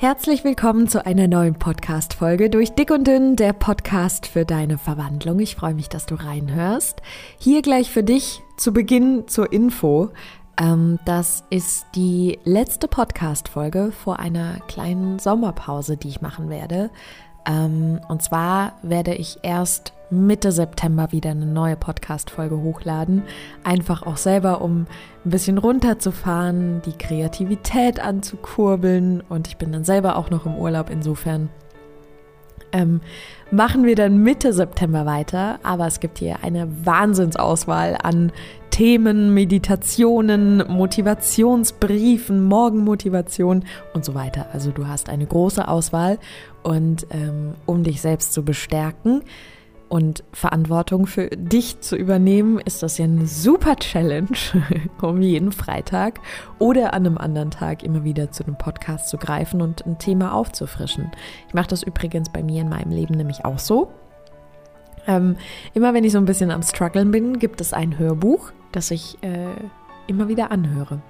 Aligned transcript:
Herzlich 0.00 0.44
willkommen 0.44 0.86
zu 0.86 1.04
einer 1.04 1.26
neuen 1.26 1.56
Podcast-Folge 1.56 2.50
durch 2.50 2.70
Dick 2.70 2.92
und 2.92 3.08
Dünn, 3.08 3.34
der 3.34 3.52
Podcast 3.52 4.28
für 4.28 4.44
deine 4.44 4.78
Verwandlung. 4.78 5.40
Ich 5.40 5.56
freue 5.56 5.74
mich, 5.74 5.88
dass 5.88 6.06
du 6.06 6.14
reinhörst. 6.14 7.02
Hier 7.36 7.62
gleich 7.62 7.90
für 7.90 8.04
dich 8.04 8.40
zu 8.56 8.72
Beginn 8.72 9.26
zur 9.26 9.52
Info. 9.52 10.10
Ähm, 10.56 11.00
das 11.04 11.42
ist 11.50 11.84
die 11.96 12.38
letzte 12.44 12.86
Podcast-Folge 12.86 13.90
vor 13.90 14.20
einer 14.20 14.60
kleinen 14.68 15.18
Sommerpause, 15.18 15.96
die 15.96 16.10
ich 16.10 16.20
machen 16.20 16.48
werde. 16.48 16.90
Ähm, 17.44 17.98
und 18.06 18.22
zwar 18.22 18.74
werde 18.82 19.14
ich 19.14 19.38
erst 19.42 19.94
Mitte 20.10 20.52
September 20.52 21.12
wieder 21.12 21.30
eine 21.30 21.46
neue 21.46 21.76
Podcast-Folge 21.76 22.58
hochladen. 22.60 23.22
Einfach 23.64 24.02
auch 24.02 24.16
selber, 24.16 24.62
um 24.62 24.86
ein 25.24 25.30
bisschen 25.30 25.58
runterzufahren, 25.58 26.82
die 26.86 26.96
Kreativität 26.96 28.00
anzukurbeln. 28.00 29.22
Und 29.28 29.48
ich 29.48 29.56
bin 29.56 29.72
dann 29.72 29.84
selber 29.84 30.16
auch 30.16 30.30
noch 30.30 30.46
im 30.46 30.54
Urlaub. 30.54 30.90
Insofern 30.90 31.50
ähm, 32.72 33.00
machen 33.50 33.84
wir 33.84 33.96
dann 33.96 34.22
Mitte 34.22 34.52
September 34.52 35.04
weiter. 35.04 35.58
Aber 35.62 35.86
es 35.86 36.00
gibt 36.00 36.18
hier 36.18 36.42
eine 36.42 36.86
Wahnsinnsauswahl 36.86 37.98
an 38.02 38.32
Themen, 38.70 39.34
Meditationen, 39.34 40.64
Motivationsbriefen, 40.68 42.44
Morgenmotivation 42.44 43.64
und 43.92 44.04
so 44.04 44.14
weiter. 44.14 44.46
Also 44.52 44.70
du 44.70 44.86
hast 44.86 45.08
eine 45.08 45.26
große 45.26 45.66
Auswahl 45.66 46.18
und 46.62 47.06
ähm, 47.10 47.54
um 47.66 47.82
dich 47.82 48.00
selbst 48.00 48.32
zu 48.32 48.44
bestärken 48.44 49.22
und 49.88 50.22
Verantwortung 50.32 51.06
für 51.06 51.28
dich 51.28 51.80
zu 51.80 51.96
übernehmen, 51.96 52.58
ist 52.58 52.82
das 52.82 52.98
ja 52.98 53.04
eine 53.04 53.26
super 53.26 53.76
Challenge, 53.76 54.28
um 55.02 55.20
jeden 55.22 55.52
Freitag 55.52 56.20
oder 56.58 56.92
an 56.94 57.06
einem 57.06 57.18
anderen 57.18 57.50
Tag 57.50 57.82
immer 57.82 58.04
wieder 58.04 58.30
zu 58.30 58.44
einem 58.44 58.56
Podcast 58.56 59.08
zu 59.08 59.16
greifen 59.16 59.62
und 59.62 59.86
ein 59.86 59.98
Thema 59.98 60.34
aufzufrischen. 60.34 61.10
Ich 61.48 61.54
mache 61.54 61.68
das 61.68 61.82
übrigens 61.82 62.30
bei 62.30 62.42
mir 62.42 62.62
in 62.62 62.68
meinem 62.68 62.90
Leben 62.90 63.14
nämlich 63.14 63.44
auch 63.44 63.58
so. 63.58 63.90
Ähm, 65.06 65.36
immer 65.72 65.94
wenn 65.94 66.04
ich 66.04 66.12
so 66.12 66.18
ein 66.18 66.26
bisschen 66.26 66.50
am 66.50 66.62
Struggeln 66.62 67.10
bin, 67.10 67.38
gibt 67.38 67.60
es 67.60 67.72
ein 67.72 67.98
Hörbuch, 67.98 68.52
das 68.72 68.90
ich 68.90 69.16
äh, 69.22 69.54
immer 70.06 70.28
wieder 70.28 70.50
anhöre. 70.50 71.00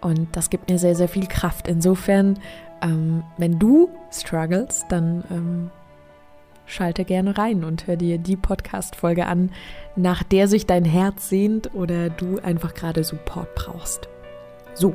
Und 0.00 0.36
das 0.36 0.50
gibt 0.50 0.68
mir 0.68 0.78
sehr, 0.78 0.96
sehr 0.96 1.08
viel 1.08 1.26
Kraft. 1.26 1.68
Insofern, 1.68 2.38
ähm, 2.82 3.22
wenn 3.38 3.58
du 3.58 3.88
struggles, 4.10 4.84
dann 4.88 5.24
ähm, 5.30 5.70
schalte 6.66 7.04
gerne 7.04 7.36
rein 7.36 7.64
und 7.64 7.86
hör 7.86 7.96
dir 7.96 8.18
die 8.18 8.36
Podcast-Folge 8.36 9.26
an, 9.26 9.50
nach 9.96 10.22
der 10.22 10.48
sich 10.48 10.66
dein 10.66 10.84
Herz 10.84 11.28
sehnt 11.28 11.74
oder 11.74 12.10
du 12.10 12.38
einfach 12.38 12.74
gerade 12.74 13.04
Support 13.04 13.54
brauchst. 13.54 14.08
So, 14.74 14.92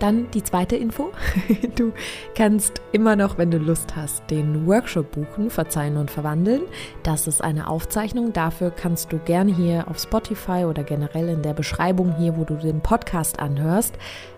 dann 0.00 0.28
die 0.32 0.42
zweite 0.42 0.76
Info. 0.76 1.12
Du 1.76 1.92
kannst 2.34 2.82
immer 2.92 3.16
noch, 3.16 3.38
wenn 3.38 3.50
du 3.50 3.58
Lust 3.58 3.94
hast, 3.96 4.28
den 4.30 4.66
Workshop 4.66 5.12
buchen, 5.12 5.50
Verzeihen 5.50 5.96
und 5.96 6.10
Verwandeln. 6.10 6.62
Das 7.04 7.26
ist 7.26 7.42
eine 7.42 7.68
Aufzeichnung. 7.68 8.32
Dafür 8.32 8.70
kannst 8.70 9.12
du 9.12 9.18
gerne 9.18 9.54
hier 9.54 9.86
auf 9.88 9.98
Spotify 9.98 10.64
oder 10.68 10.82
generell 10.82 11.28
in 11.28 11.42
der 11.42 11.54
Beschreibung 11.54 12.16
hier, 12.18 12.36
wo 12.36 12.44
du 12.44 12.54
den 12.54 12.80
Podcast 12.80 13.38
anhörst, 13.38 13.96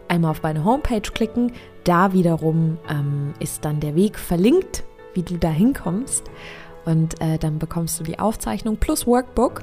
einmal 0.08 0.32
auf 0.32 0.42
meine 0.42 0.64
Homepage 0.64 1.00
klicken. 1.00 1.52
Da 1.84 2.12
wiederum 2.12 2.78
ähm, 2.88 3.32
ist 3.40 3.64
dann 3.64 3.80
der 3.80 3.96
Weg 3.96 4.18
verlinkt, 4.18 4.84
wie 5.14 5.22
du 5.22 5.36
da 5.36 5.50
hinkommst. 5.50 6.30
Und 6.84 7.20
äh, 7.20 7.38
dann 7.38 7.58
bekommst 7.58 8.00
du 8.00 8.04
die 8.04 8.18
Aufzeichnung 8.18 8.76
plus 8.76 9.06
Workbook. 9.06 9.62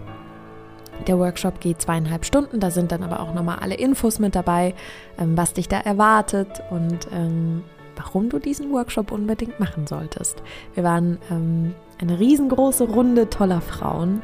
Der 1.07 1.17
Workshop 1.17 1.59
geht 1.59 1.81
zweieinhalb 1.81 2.25
Stunden, 2.25 2.59
da 2.59 2.71
sind 2.71 2.91
dann 2.91 3.03
aber 3.03 3.21
auch 3.21 3.33
nochmal 3.33 3.59
alle 3.59 3.75
Infos 3.75 4.19
mit 4.19 4.35
dabei, 4.35 4.73
ähm, 5.17 5.37
was 5.37 5.53
dich 5.53 5.67
da 5.67 5.79
erwartet 5.79 6.61
und 6.69 7.07
ähm, 7.13 7.63
warum 7.95 8.29
du 8.29 8.39
diesen 8.39 8.71
Workshop 8.71 9.11
unbedingt 9.11 9.59
machen 9.59 9.87
solltest. 9.87 10.41
Wir 10.73 10.83
waren 10.83 11.17
ähm, 11.31 11.73
eine 11.99 12.19
riesengroße 12.19 12.85
Runde 12.85 13.29
toller 13.29 13.61
Frauen. 13.61 14.21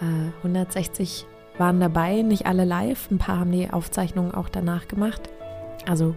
Äh, 0.00 0.36
160 0.38 1.26
waren 1.56 1.80
dabei, 1.80 2.22
nicht 2.22 2.46
alle 2.46 2.64
live, 2.64 3.10
ein 3.10 3.18
paar 3.18 3.40
haben 3.40 3.52
die 3.52 3.70
Aufzeichnungen 3.70 4.32
auch 4.32 4.48
danach 4.48 4.86
gemacht. 4.86 5.28
Also, 5.86 6.14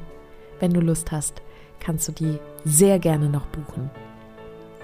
wenn 0.59 0.73
du 0.73 0.81
Lust 0.81 1.11
hast, 1.11 1.41
kannst 1.79 2.07
du 2.07 2.11
die 2.11 2.39
sehr 2.63 2.99
gerne 2.99 3.29
noch 3.29 3.47
buchen. 3.47 3.89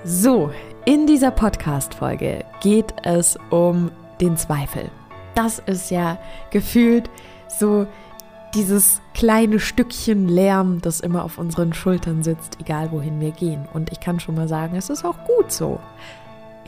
So, 0.04 0.52
in 0.86 1.08
dieser 1.08 1.32
Podcast-Folge 1.32 2.46
geht 2.62 2.94
es 3.04 3.38
um 3.50 3.92
den 4.22 4.38
Zweifel. 4.38 4.90
Das 5.36 5.60
ist 5.60 5.90
ja 5.90 6.20
gefühlt 6.52 7.10
so 7.48 7.88
dieses 8.54 9.02
kleine 9.14 9.60
Stückchen 9.60 10.28
Lärm, 10.28 10.82
das 10.82 11.00
immer 11.00 11.24
auf 11.24 11.38
unseren 11.38 11.74
Schultern 11.74 12.24
sitzt, 12.24 12.60
egal 12.62 12.92
wohin 12.92 13.20
wir 13.20 13.32
gehen. 13.32 13.68
Und 13.74 13.92
ich 13.92 14.00
kann 14.00 14.20
schon 14.20 14.36
mal 14.36 14.48
sagen, 14.48 14.76
es 14.76 14.90
ist 14.90 15.04
auch 15.04 15.18
gut 15.26 15.52
so. 15.52 15.80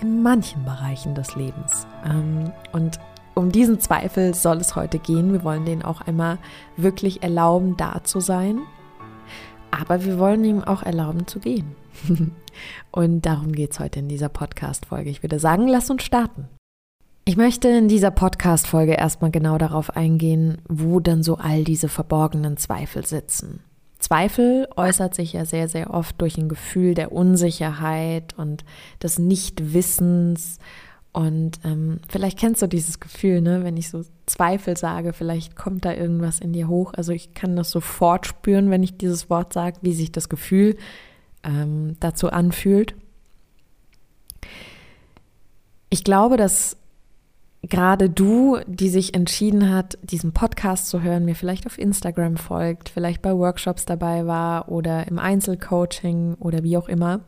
In 0.02 0.24
manchen 0.24 0.66
Bereichen 0.66 1.14
des 1.14 1.36
Lebens. 1.36 1.88
Ähm, 2.06 2.52
und 2.72 3.00
um 3.36 3.52
diesen 3.52 3.80
Zweifel 3.80 4.34
soll 4.34 4.58
es 4.58 4.76
heute 4.76 4.98
gehen. 4.98 5.32
Wir 5.32 5.44
wollen 5.44 5.66
den 5.66 5.84
auch 5.84 6.02
einmal 6.02 6.40
wirklich 6.78 7.24
erlauben, 7.24 7.78
da 7.78 8.04
zu 8.04 8.20
sein. 8.20 8.60
Aber 9.72 10.03
wir 10.06 10.19
wollen 10.19 10.44
ihm 10.44 10.63
auch 10.63 10.84
erlauben 10.84 11.28
zu 11.28 11.40
gehen. 11.40 11.75
Und 12.91 13.25
darum 13.25 13.52
geht 13.52 13.72
es 13.72 13.80
heute 13.80 14.00
in 14.00 14.09
dieser 14.09 14.30
Podcast-Folge. 14.30 15.09
Ich 15.09 15.24
würde 15.24 15.40
sagen, 15.40 15.68
lass 15.68 15.90
uns 15.90 16.03
starten. 16.03 16.47
Ich 17.25 17.38
möchte 17.38 17.68
in 17.68 17.88
dieser 17.88 18.12
Podcast-Folge 18.12 18.94
erstmal 18.94 19.31
genau 19.31 19.57
darauf 19.57 19.96
eingehen, 19.96 20.59
wo 20.68 21.00
dann 21.00 21.22
so 21.22 21.35
all 21.35 21.63
diese 21.63 21.88
verborgenen 21.88 22.57
Zweifel 22.57 23.06
sitzen. 23.06 23.62
Zweifel 24.00 24.68
äußert 24.75 25.13
sich 25.13 25.34
ja 25.34 25.46
sehr, 25.46 25.68
sehr 25.68 25.94
oft 25.94 26.19
durch 26.22 26.38
ein 26.38 26.50
Gefühl 26.50 26.96
der 26.96 27.12
Unsicherheit 27.12 28.34
und 28.38 28.63
des 29.03 29.19
Nichtwissens. 29.19 30.57
Und 31.12 31.59
ähm, 31.64 32.00
vielleicht 32.08 32.38
kennst 32.38 32.62
du 32.62 32.68
dieses 32.68 33.00
Gefühl, 33.00 33.42
ne? 33.42 33.64
wenn 33.64 33.78
ich 33.78 33.90
so 33.90 34.03
Zweifel 34.28 34.78
sage, 34.78 35.12
vielleicht 35.12 35.56
kommt 35.56 35.86
da 35.86 35.94
irgendwas 35.94 36.40
in 36.40 36.53
dir 36.53 36.68
hoch. 36.68 36.94
Also 36.96 37.12
ich 37.14 37.34
kann 37.34 37.56
das 37.56 37.72
sofort 37.72 38.28
spüren, 38.28 38.70
wenn 38.70 38.84
ich 38.84 38.97
dieses 38.97 39.30
Wort 39.30 39.53
sage, 39.53 39.78
wie 39.81 39.94
sich 39.94 40.12
das 40.12 40.30
Gefühl 40.30 40.78
ähm, 41.44 41.96
dazu 42.00 42.30
anfühlt. 42.30 42.96
Ich 45.90 46.03
glaube, 46.03 46.38
dass 46.38 46.78
gerade 47.64 48.09
du, 48.09 48.59
die 48.68 48.90
sich 48.90 49.16
entschieden 49.16 49.74
hat, 49.74 49.98
diesen 50.03 50.31
Podcast 50.31 50.90
zu 50.90 51.02
hören, 51.02 51.25
mir 51.25 51.36
vielleicht 51.36 51.66
auf 51.66 51.78
Instagram 51.78 52.38
folgt, 52.38 52.90
vielleicht 52.90 53.22
bei 53.22 53.36
Workshops 53.36 53.86
dabei 53.86 54.28
war 54.28 54.69
oder 54.69 55.08
im 55.08 55.19
Einzelcoaching 55.19 56.36
oder 56.36 56.64
wie 56.64 56.78
auch 56.78 56.88
immer, 56.88 57.22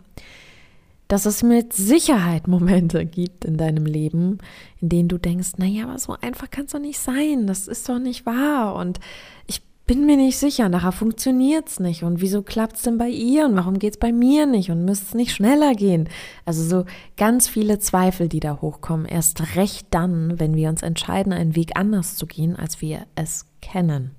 dass 1.12 1.26
es 1.26 1.44
mit 1.44 1.74
Sicherheit 1.74 2.48
Momente 2.48 3.06
gibt 3.06 3.44
in 3.44 3.58
deinem 3.58 3.86
Leben, 3.86 4.38
in 4.80 4.88
denen 4.88 5.10
du 5.10 5.18
denkst, 5.18 5.58
naja, 5.58 5.84
aber 5.84 6.00
so 6.00 6.16
einfach 6.22 6.50
kann 6.50 6.68
es 6.68 6.72
doch 6.72 6.80
nicht 6.80 7.00
sein, 7.00 7.48
das 7.48 7.68
ist 7.68 7.90
doch 7.90 8.00
nicht 8.00 8.26
wahr 8.26 8.76
und 8.76 9.02
ich 9.46 9.62
bin 9.86 10.06
mir 10.06 10.16
nicht 10.16 10.38
sicher, 10.38 10.70
nachher 10.70 10.94
funktioniert 10.94 11.68
es 11.68 11.82
nicht. 11.82 12.04
Und 12.04 12.22
wieso 12.22 12.44
klappt 12.44 12.78
es 12.78 12.84
denn 12.84 12.98
bei 12.98 13.10
ihr? 13.10 13.46
Und 13.46 13.58
warum 13.58 13.78
geht 13.78 13.96
es 13.96 14.00
bei 14.00 14.14
mir 14.14 14.46
nicht? 14.46 14.72
Und 14.72 14.86
müsste 14.86 15.08
es 15.08 15.14
nicht 15.16 15.34
schneller 15.34 15.74
gehen? 15.74 16.08
Also 16.46 16.64
so 16.64 16.86
ganz 17.18 17.50
viele 17.50 17.78
Zweifel, 17.80 18.30
die 18.30 18.40
da 18.40 18.62
hochkommen. 18.62 19.06
Erst 19.06 19.58
recht 19.58 19.88
dann, 19.90 20.40
wenn 20.40 20.56
wir 20.56 20.70
uns 20.70 20.82
entscheiden, 20.82 21.34
einen 21.34 21.58
Weg 21.58 21.72
anders 21.76 22.16
zu 22.16 22.26
gehen, 22.26 22.56
als 22.56 22.80
wir 22.80 23.06
es 23.16 23.48
kennen. 23.60 24.12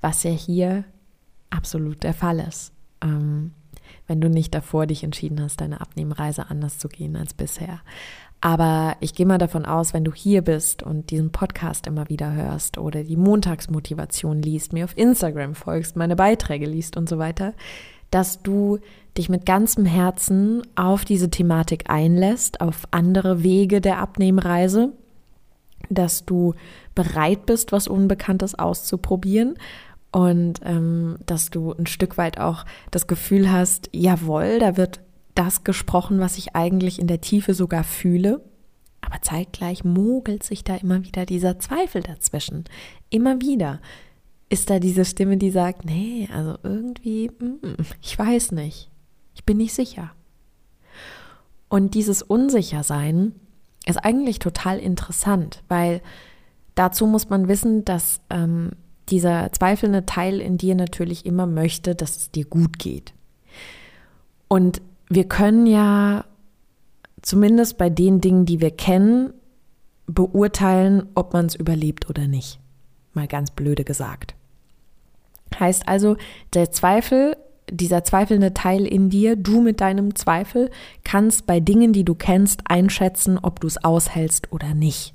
Was 0.00 0.22
ja 0.22 0.30
hier 0.30 0.84
absolut 1.50 2.02
der 2.02 2.14
Fall 2.14 2.38
ist. 2.40 2.72
Ähm, 3.02 3.52
wenn 4.06 4.20
du 4.20 4.28
nicht 4.28 4.54
davor 4.54 4.86
dich 4.86 5.04
entschieden 5.04 5.40
hast, 5.42 5.60
deine 5.60 5.80
Abnehmreise 5.80 6.50
anders 6.50 6.78
zu 6.78 6.88
gehen 6.88 7.16
als 7.16 7.34
bisher. 7.34 7.80
Aber 8.40 8.96
ich 8.98 9.14
gehe 9.14 9.24
mal 9.24 9.38
davon 9.38 9.64
aus, 9.64 9.94
wenn 9.94 10.02
du 10.02 10.12
hier 10.12 10.42
bist 10.42 10.82
und 10.82 11.10
diesen 11.10 11.30
Podcast 11.30 11.86
immer 11.86 12.08
wieder 12.08 12.32
hörst 12.32 12.76
oder 12.76 13.04
die 13.04 13.16
Montagsmotivation 13.16 14.42
liest, 14.42 14.72
mir 14.72 14.84
auf 14.84 14.98
Instagram 14.98 15.54
folgst, 15.54 15.94
meine 15.94 16.16
Beiträge 16.16 16.66
liest 16.66 16.96
und 16.96 17.08
so 17.08 17.18
weiter, 17.18 17.54
dass 18.10 18.42
du 18.42 18.78
dich 19.16 19.28
mit 19.28 19.46
ganzem 19.46 19.84
Herzen 19.84 20.62
auf 20.74 21.04
diese 21.04 21.30
Thematik 21.30 21.88
einlässt, 21.88 22.60
auf 22.60 22.82
andere 22.90 23.44
Wege 23.44 23.80
der 23.80 23.98
Abnehmreise, 23.98 24.92
dass 25.88 26.24
du 26.24 26.54
bereit 26.96 27.46
bist, 27.46 27.70
was 27.70 27.86
Unbekanntes 27.86 28.58
auszuprobieren 28.58 29.54
und 30.12 30.60
ähm, 30.62 31.16
dass 31.24 31.50
du 31.50 31.72
ein 31.72 31.86
Stück 31.86 32.18
weit 32.18 32.38
auch 32.38 32.64
das 32.90 33.06
Gefühl 33.06 33.50
hast, 33.50 33.88
jawohl, 33.92 34.58
da 34.58 34.76
wird 34.76 35.00
das 35.34 35.64
gesprochen, 35.64 36.20
was 36.20 36.36
ich 36.36 36.54
eigentlich 36.54 36.98
in 37.00 37.06
der 37.06 37.22
Tiefe 37.22 37.54
sogar 37.54 37.82
fühle. 37.82 38.42
Aber 39.00 39.20
zeitgleich 39.22 39.84
mogelt 39.84 40.42
sich 40.42 40.64
da 40.64 40.76
immer 40.76 41.02
wieder 41.02 41.26
dieser 41.26 41.58
Zweifel 41.58 42.02
dazwischen. 42.02 42.64
Immer 43.10 43.40
wieder 43.40 43.80
ist 44.50 44.68
da 44.68 44.78
diese 44.78 45.06
Stimme, 45.06 45.38
die 45.38 45.50
sagt, 45.50 45.86
nee, 45.86 46.28
also 46.32 46.58
irgendwie, 46.62 47.30
mm, 47.30 47.82
ich 48.02 48.18
weiß 48.18 48.52
nicht, 48.52 48.90
ich 49.34 49.44
bin 49.44 49.56
nicht 49.56 49.72
sicher. 49.72 50.12
Und 51.70 51.94
dieses 51.94 52.20
Unsichersein 52.20 53.34
ist 53.86 53.96
eigentlich 53.96 54.38
total 54.38 54.78
interessant, 54.78 55.62
weil 55.68 56.02
dazu 56.74 57.06
muss 57.06 57.30
man 57.30 57.48
wissen, 57.48 57.86
dass 57.86 58.20
ähm, 58.28 58.72
dieser 59.08 59.52
zweifelnde 59.52 60.06
Teil 60.06 60.40
in 60.40 60.58
dir 60.58 60.74
natürlich 60.74 61.26
immer 61.26 61.46
möchte, 61.46 61.94
dass 61.94 62.16
es 62.16 62.30
dir 62.30 62.44
gut 62.44 62.78
geht. 62.78 63.12
Und 64.48 64.82
wir 65.08 65.24
können 65.24 65.66
ja 65.66 66.24
zumindest 67.22 67.78
bei 67.78 67.90
den 67.90 68.20
Dingen, 68.20 68.44
die 68.44 68.60
wir 68.60 68.70
kennen, 68.70 69.32
beurteilen, 70.06 71.08
ob 71.14 71.32
man 71.32 71.46
es 71.46 71.54
überlebt 71.54 72.08
oder 72.10 72.26
nicht. 72.26 72.58
Mal 73.14 73.26
ganz 73.26 73.50
blöde 73.50 73.84
gesagt. 73.84 74.34
Heißt 75.58 75.86
also, 75.86 76.16
der 76.54 76.70
Zweifel, 76.70 77.36
dieser 77.70 78.04
zweifelnde 78.04 78.54
Teil 78.54 78.86
in 78.86 79.10
dir, 79.10 79.36
du 79.36 79.60
mit 79.60 79.80
deinem 79.80 80.14
Zweifel, 80.14 80.70
kannst 81.04 81.46
bei 81.46 81.60
Dingen, 81.60 81.92
die 81.92 82.04
du 82.04 82.14
kennst, 82.14 82.62
einschätzen, 82.66 83.38
ob 83.38 83.60
du 83.60 83.66
es 83.66 83.82
aushältst 83.82 84.52
oder 84.52 84.74
nicht. 84.74 85.14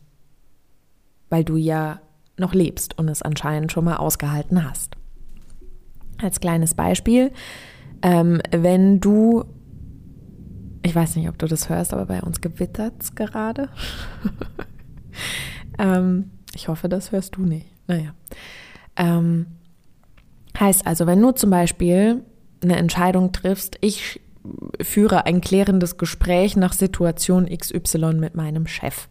Weil 1.29 1.43
du 1.43 1.57
ja 1.57 1.99
noch 2.37 2.53
lebst 2.53 2.97
und 2.97 3.09
es 3.09 3.21
anscheinend 3.21 3.71
schon 3.71 3.85
mal 3.85 3.97
ausgehalten 3.97 4.67
hast. 4.67 4.95
Als 6.21 6.39
kleines 6.39 6.73
Beispiel, 6.73 7.31
ähm, 8.01 8.41
wenn 8.51 8.99
du, 8.99 9.45
ich 10.83 10.95
weiß 10.95 11.15
nicht, 11.15 11.29
ob 11.29 11.37
du 11.37 11.47
das 11.47 11.69
hörst, 11.69 11.93
aber 11.93 12.05
bei 12.05 12.21
uns 12.21 12.41
gewittert 12.41 12.93
es 13.01 13.15
gerade. 13.15 13.69
ähm, 15.79 16.31
ich 16.53 16.67
hoffe, 16.67 16.89
das 16.89 17.11
hörst 17.11 17.35
du 17.35 17.41
nicht. 17.41 17.67
Naja. 17.87 18.13
Ähm, 18.95 19.47
heißt 20.59 20.87
also, 20.87 21.05
wenn 21.05 21.21
du 21.21 21.31
zum 21.31 21.49
Beispiel 21.49 22.23
eine 22.63 22.77
Entscheidung 22.77 23.31
triffst, 23.31 23.77
ich 23.81 24.19
führe 24.81 25.25
ein 25.25 25.41
klärendes 25.41 25.97
Gespräch 25.97 26.55
nach 26.55 26.73
Situation 26.73 27.45
XY 27.45 28.15
mit 28.15 28.35
meinem 28.35 28.67
Chef. 28.67 29.07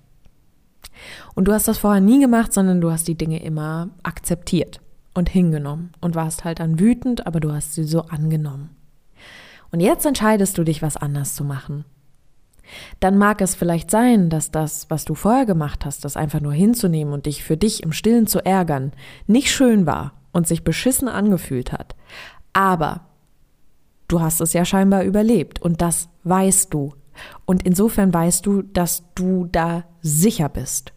Und 1.35 1.47
du 1.47 1.53
hast 1.53 1.69
das 1.69 1.79
vorher 1.79 2.01
nie 2.01 2.21
gemacht, 2.21 2.53
sondern 2.53 2.81
du 2.81 2.91
hast 2.91 3.09
die 3.09 3.17
Dinge 3.17 3.43
immer 3.43 3.91
akzeptiert 4.03 4.81
und 5.15 5.29
hingenommen 5.29 5.93
und 6.01 6.15
warst 6.15 6.45
halt 6.45 6.61
dann 6.61 6.79
wütend, 6.79 7.27
aber 7.27 7.41
du 7.41 7.53
hast 7.53 7.75
sie 7.75 7.85
so 7.85 8.03
angenommen. 8.03 8.71
Und 9.71 9.81
jetzt 9.81 10.07
entscheidest 10.07 10.57
du 10.59 10.65
dich, 10.65 10.83
was 10.83 10.97
anders 10.97 11.35
zu 11.35 11.45
machen. 11.45 11.85
Dann 13.01 13.19
mag 13.19 13.41
es 13.41 13.55
vielleicht 13.55 13.91
sein, 13.91 14.29
dass 14.29 14.51
das, 14.51 14.91
was 14.91 15.05
du 15.05 15.15
vorher 15.15 15.47
gemacht 15.47 15.85
hast, 15.85 16.05
das 16.05 16.17
einfach 16.17 16.41
nur 16.41 16.53
hinzunehmen 16.53 17.13
und 17.13 17.27
dich 17.27 17.45
für 17.45 17.57
dich 17.57 17.83
im 17.83 17.93
Stillen 17.93 18.27
zu 18.27 18.45
ärgern, 18.45 18.93
nicht 19.27 19.51
schön 19.51 19.87
war 19.87 20.15
und 20.33 20.47
sich 20.49 20.65
beschissen 20.65 21.09
angefühlt 21.09 21.73
hat. 21.73 21.95
Aber 22.53 23.03
du 24.09 24.21
hast 24.21 24.41
es 24.41 24.53
ja 24.53 24.65
scheinbar 24.65 25.05
überlebt 25.05 25.61
und 25.63 25.81
das 25.83 26.09
weißt 26.25 26.73
du. 26.73 26.95
Und 27.45 27.65
insofern 27.65 28.13
weißt 28.13 28.45
du, 28.47 28.63
dass 28.63 29.05
du 29.15 29.49
da 29.51 29.85
sicher 30.01 30.49
bist. 30.49 30.93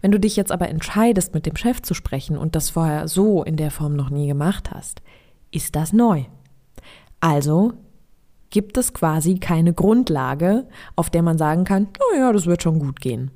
Wenn 0.00 0.12
du 0.12 0.20
dich 0.20 0.36
jetzt 0.36 0.52
aber 0.52 0.68
entscheidest, 0.68 1.34
mit 1.34 1.46
dem 1.46 1.56
Chef 1.56 1.82
zu 1.82 1.94
sprechen 1.94 2.36
und 2.36 2.54
das 2.54 2.70
vorher 2.70 3.08
so 3.08 3.42
in 3.42 3.56
der 3.56 3.70
Form 3.70 3.96
noch 3.96 4.10
nie 4.10 4.26
gemacht 4.26 4.70
hast, 4.72 5.02
ist 5.50 5.76
das 5.76 5.92
neu. 5.92 6.24
Also 7.20 7.72
gibt 8.50 8.76
es 8.76 8.94
quasi 8.94 9.38
keine 9.38 9.72
Grundlage, 9.72 10.66
auf 10.94 11.10
der 11.10 11.22
man 11.22 11.38
sagen 11.38 11.64
kann, 11.64 11.88
oh 11.98 12.16
ja, 12.16 12.32
das 12.32 12.46
wird 12.46 12.62
schon 12.62 12.78
gut 12.78 13.00
gehen. 13.00 13.30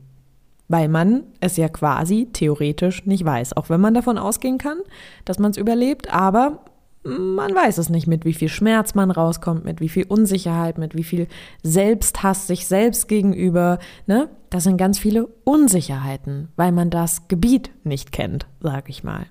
Weil 0.69 0.89
man 0.89 1.25
es 1.41 1.57
ja 1.57 1.69
quasi 1.69 2.29
theoretisch 2.33 3.07
nicht 3.07 3.25
weiß, 3.25 3.57
auch 3.57 3.71
wenn 3.71 3.81
man 3.81 3.95
davon 3.95 4.19
ausgehen 4.19 4.59
kann, 4.59 4.79
dass 5.25 5.39
man 5.39 5.51
es 5.51 5.57
überlebt, 5.57 6.13
aber 6.13 6.65
man 7.09 7.55
weiß 7.55 7.79
es 7.79 7.89
nicht, 7.89 8.07
mit 8.07 8.25
wie 8.25 8.35
viel 8.35 8.49
Schmerz 8.49 8.95
man 8.95 9.11
rauskommt, 9.11 9.65
mit 9.65 9.81
wie 9.81 9.89
viel 9.89 10.05
Unsicherheit, 10.07 10.79
mit 10.79 10.95
wie 10.95 11.05
viel 11.05 11.29
Selbsthass 11.63 12.47
sich 12.47 12.67
selbst 12.67 13.09
gegenüber. 13.09 13.79
Ne? 14.07 14.29
Das 14.51 14.65
sind 14.65 14.77
ganz 14.77 14.99
viele 14.99 15.27
Unsicherheiten, 15.45 16.49
weil 16.57 16.73
man 16.73 16.91
das 16.91 17.29
Gebiet 17.29 17.71
nicht 17.85 18.13
kennt, 18.13 18.47
sag 18.61 18.89
ich 18.89 19.05
mal. 19.05 19.27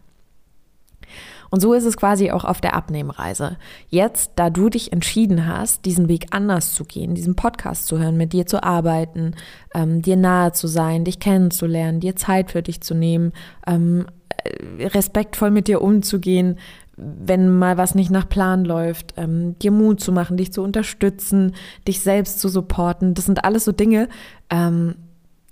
Und 1.50 1.62
so 1.62 1.74
ist 1.74 1.86
es 1.86 1.98
quasi 1.98 2.32
auch 2.32 2.44
auf 2.44 2.62
der 2.62 2.76
Abnehmreise. 2.76 3.58
Jetzt, 3.90 4.34
da 4.36 4.50
du 4.50 4.70
dich 4.70 4.92
entschieden 4.92 5.48
hast, 5.48 5.86
diesen 5.86 6.10
Weg 6.10 6.28
anders 6.32 6.74
zu 6.74 6.84
gehen, 6.84 7.16
diesen 7.16 7.36
Podcast 7.36 7.88
zu 7.88 8.00
hören, 8.00 8.18
mit 8.18 8.34
dir 8.34 8.46
zu 8.46 8.64
arbeiten, 8.64 9.34
ähm, 9.74 10.02
dir 10.02 10.18
nahe 10.18 10.52
zu 10.52 10.68
sein, 10.68 11.06
dich 11.06 11.20
kennenzulernen, 11.20 12.00
dir 12.00 12.16
Zeit 12.16 12.52
für 12.52 12.62
dich 12.62 12.82
zu 12.82 12.94
nehmen, 12.96 13.32
ähm, 13.66 14.08
äh, 14.44 14.88
respektvoll 14.88 15.52
mit 15.52 15.68
dir 15.68 15.82
umzugehen, 15.82 16.58
wenn 16.98 17.58
mal 17.58 17.78
was 17.78 17.96
nicht 17.96 18.10
nach 18.10 18.28
Plan 18.28 18.66
läuft, 18.66 19.14
ähm, 19.18 19.58
dir 19.60 19.72
Mut 19.72 20.00
zu 20.00 20.12
machen, 20.12 20.36
dich 20.36 20.52
zu 20.52 20.64
unterstützen, 20.64 21.54
dich 21.88 22.02
selbst 22.02 22.40
zu 22.40 22.50
supporten. 22.50 23.14
Das 23.14 23.26
sind 23.26 23.44
alles 23.44 23.66
so 23.66 23.72
Dinge, 23.72 24.10
ähm, 24.50 24.96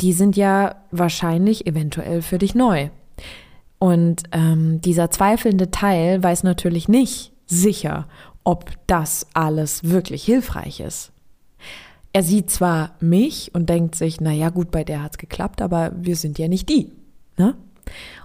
die 0.02 0.14
sind 0.14 0.36
ja 0.36 0.76
wahrscheinlich 0.92 1.68
eventuell 1.68 2.22
für 2.22 2.40
dich 2.40 2.56
neu. 2.56 2.90
Und 3.78 4.24
ähm, 4.32 4.82
dieser 4.82 5.12
zweifelnde 5.12 5.72
Teil 5.72 6.22
weiß 6.22 6.44
natürlich 6.44 6.88
nicht 6.88 7.32
sicher, 7.46 8.08
ob 8.44 8.72
das 8.88 9.28
alles 9.34 9.84
wirklich 9.84 10.24
hilfreich 10.24 10.80
ist. 10.80 11.12
Er 12.14 12.24
sieht 12.24 12.50
zwar 12.50 12.96
mich 13.00 13.52
und 13.54 13.70
denkt 13.70 13.96
sich, 13.96 14.22
na 14.22 14.32
ja, 14.32 14.50
gut, 14.50 14.72
bei 14.72 14.84
der 14.84 15.04
hat's 15.04 15.18
geklappt, 15.18 15.62
aber 15.62 15.92
wir 15.96 16.16
sind 16.16 16.40
ja 16.40 16.48
nicht 16.48 16.70
die. 16.70 16.92
Ne? 17.38 17.56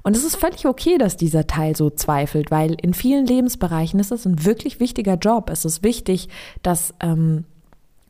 Und 0.02 0.16
es 0.16 0.24
ist 0.24 0.36
völlig 0.36 0.66
okay, 0.66 0.98
dass 0.98 1.16
dieser 1.16 1.46
Teil 1.46 1.76
so 1.76 1.90
zweifelt, 1.90 2.50
weil 2.50 2.76
in 2.80 2.94
vielen 2.94 3.26
Lebensbereichen 3.26 4.00
ist 4.00 4.12
es 4.12 4.26
ein 4.26 4.44
wirklich 4.44 4.80
wichtiger 4.80 5.14
Job. 5.14 5.50
Es 5.50 5.64
ist 5.64 5.82
wichtig, 5.82 6.28
dass 6.62 6.94
ähm, 7.00 7.44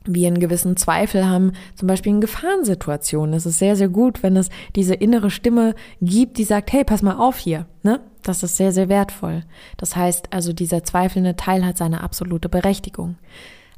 wir 0.04 0.28
einen 0.28 0.40
gewissen 0.40 0.76
Zweifel 0.76 1.28
haben, 1.28 1.52
zum 1.74 1.88
Beispiel 1.88 2.12
in 2.12 2.20
Gefahrensituationen. 2.20 3.34
Es 3.34 3.46
ist 3.46 3.58
sehr, 3.58 3.76
sehr 3.76 3.88
gut, 3.88 4.22
wenn 4.22 4.36
es 4.36 4.48
diese 4.74 4.94
innere 4.94 5.30
Stimme 5.30 5.74
gibt, 6.00 6.38
die 6.38 6.44
sagt, 6.44 6.72
hey, 6.72 6.84
pass 6.84 7.02
mal 7.02 7.16
auf 7.16 7.38
hier, 7.38 7.66
ne? 7.82 8.00
Das 8.22 8.42
ist 8.42 8.56
sehr, 8.58 8.72
sehr 8.72 8.90
wertvoll. 8.90 9.44
Das 9.78 9.96
heißt 9.96 10.32
also, 10.32 10.52
dieser 10.52 10.84
zweifelnde 10.84 11.36
Teil 11.36 11.64
hat 11.64 11.78
seine 11.78 12.02
absolute 12.02 12.50
Berechtigung. 12.50 13.16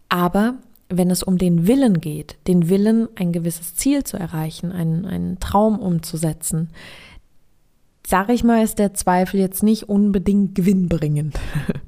Aber 0.08 0.54
wenn 0.88 1.10
es 1.10 1.22
um 1.22 1.38
den 1.38 1.68
Willen 1.68 2.00
geht, 2.00 2.36
den 2.48 2.68
Willen, 2.68 3.08
ein 3.14 3.32
gewisses 3.32 3.76
Ziel 3.76 4.02
zu 4.02 4.16
erreichen, 4.16 4.72
einen, 4.72 5.06
einen 5.06 5.40
Traum 5.40 5.78
umzusetzen, 5.78 6.70
sag 8.12 8.28
ich 8.28 8.44
mal, 8.44 8.62
ist 8.62 8.78
der 8.78 8.92
Zweifel 8.92 9.40
jetzt 9.40 9.62
nicht 9.62 9.88
unbedingt 9.88 10.54
gewinnbringend. 10.54 11.34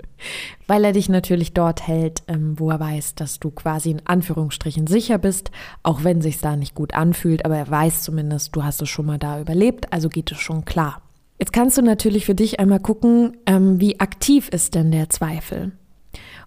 Weil 0.67 0.83
er 0.87 0.93
dich 0.93 1.11
natürlich 1.11 1.53
dort 1.53 1.87
hält, 1.87 2.23
ähm, 2.29 2.59
wo 2.59 2.71
er 2.71 2.81
weiß, 2.81 3.15
dass 3.15 3.41
du 3.41 3.51
quasi 3.51 3.91
in 3.91 4.07
Anführungsstrichen 4.07 4.87
sicher 4.87 5.19
bist, 5.19 5.51
auch 5.83 6.03
wenn 6.03 6.23
sich's 6.23 6.41
da 6.41 6.57
nicht 6.57 6.75
gut 6.75 6.95
anfühlt, 6.95 7.45
aber 7.45 7.59
er 7.59 7.69
weiß 7.69 8.05
zumindest, 8.05 8.57
du 8.57 8.65
hast 8.65 8.81
es 8.81 8.89
schon 8.89 9.05
mal 9.05 9.19
da 9.19 9.39
überlebt, 9.39 9.93
also 9.93 10.09
geht 10.09 10.33
es 10.33 10.39
schon 10.39 10.65
klar. 10.65 11.03
Jetzt 11.39 11.53
kannst 11.53 11.77
du 11.77 11.83
natürlich 11.83 12.25
für 12.25 12.35
dich 12.35 12.59
einmal 12.59 12.81
gucken, 12.81 13.37
ähm, 13.45 13.79
wie 13.79 14.01
aktiv 14.01 14.49
ist 14.49 14.75
denn 14.75 14.93
der 14.93 15.11
Zweifel? 15.11 15.73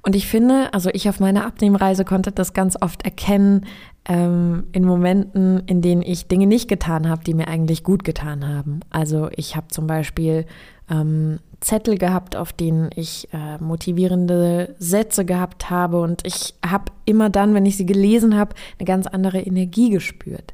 Und 0.02 0.16
ich 0.16 0.28
finde, 0.28 0.74
also 0.74 0.90
ich 0.94 1.10
auf 1.10 1.20
meiner 1.20 1.46
Abnehmreise 1.46 2.06
konnte 2.06 2.32
das 2.32 2.54
ganz 2.54 2.78
oft 2.82 3.04
erkennen, 3.04 3.66
ähm, 4.08 4.68
in 4.72 4.86
Momenten, 4.86 5.64
in 5.66 5.82
denen 5.82 6.02
ich 6.02 6.28
Dinge 6.28 6.48
nicht 6.48 6.68
getan 6.68 7.10
habe, 7.10 7.24
die 7.24 7.34
mir 7.34 7.48
eigentlich 7.48 7.84
gut 7.84 8.04
getan 8.04 8.48
haben. 8.48 8.80
Also 8.90 9.30
ich 9.36 9.56
habe 9.56 9.68
zum 9.68 9.88
Beispiel 9.88 10.46
ähm, 10.90 11.40
Zettel 11.60 11.98
gehabt, 11.98 12.36
auf 12.36 12.54
denen 12.54 12.90
ich 12.96 13.28
äh, 13.34 13.58
motivierende 13.62 14.76
Sätze 14.80 15.26
gehabt 15.26 15.70
habe 15.70 16.00
und 16.00 16.26
ich 16.26 16.54
habe 16.66 16.92
immer 17.06 17.30
dann, 17.30 17.54
wenn 17.54 17.66
ich 17.66 17.78
sie 17.78 17.86
gelesen 17.86 18.38
habe, 18.38 18.56
eine 18.80 18.86
ganz 18.86 19.08
andere 19.08 19.42
Energie 19.42 19.90
gespürt 19.90 20.54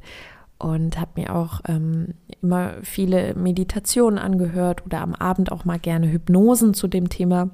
und 0.57 0.99
habe 0.99 1.21
mir 1.21 1.35
auch 1.35 1.59
ähm, 1.67 2.13
immer 2.41 2.75
viele 2.81 3.35
Meditationen 3.35 4.17
angehört 4.17 4.85
oder 4.85 5.01
am 5.01 5.13
Abend 5.13 5.51
auch 5.51 5.65
mal 5.65 5.77
gerne 5.77 6.09
Hypnosen 6.09 6.73
zu 6.73 6.87
dem 6.87 7.09
Thema. 7.09 7.49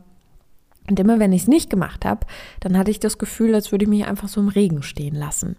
Und 0.89 1.00
immer 1.00 1.19
wenn 1.19 1.34
ich 1.34 1.43
es 1.43 1.48
nicht 1.48 1.69
gemacht 1.69 2.03
habe, 2.03 2.25
dann 2.60 2.77
hatte 2.77 2.91
ich 2.91 3.00
das 3.00 3.17
Gefühl, 3.17 3.53
als 3.53 3.72
würde 3.72 3.86
ich 3.86 3.89
mich 3.89 4.05
einfach 4.05 4.27
so 4.27 4.41
im 4.41 4.48
Regen 4.48 4.81
stehen 4.81 5.15
lassen. 5.15 5.55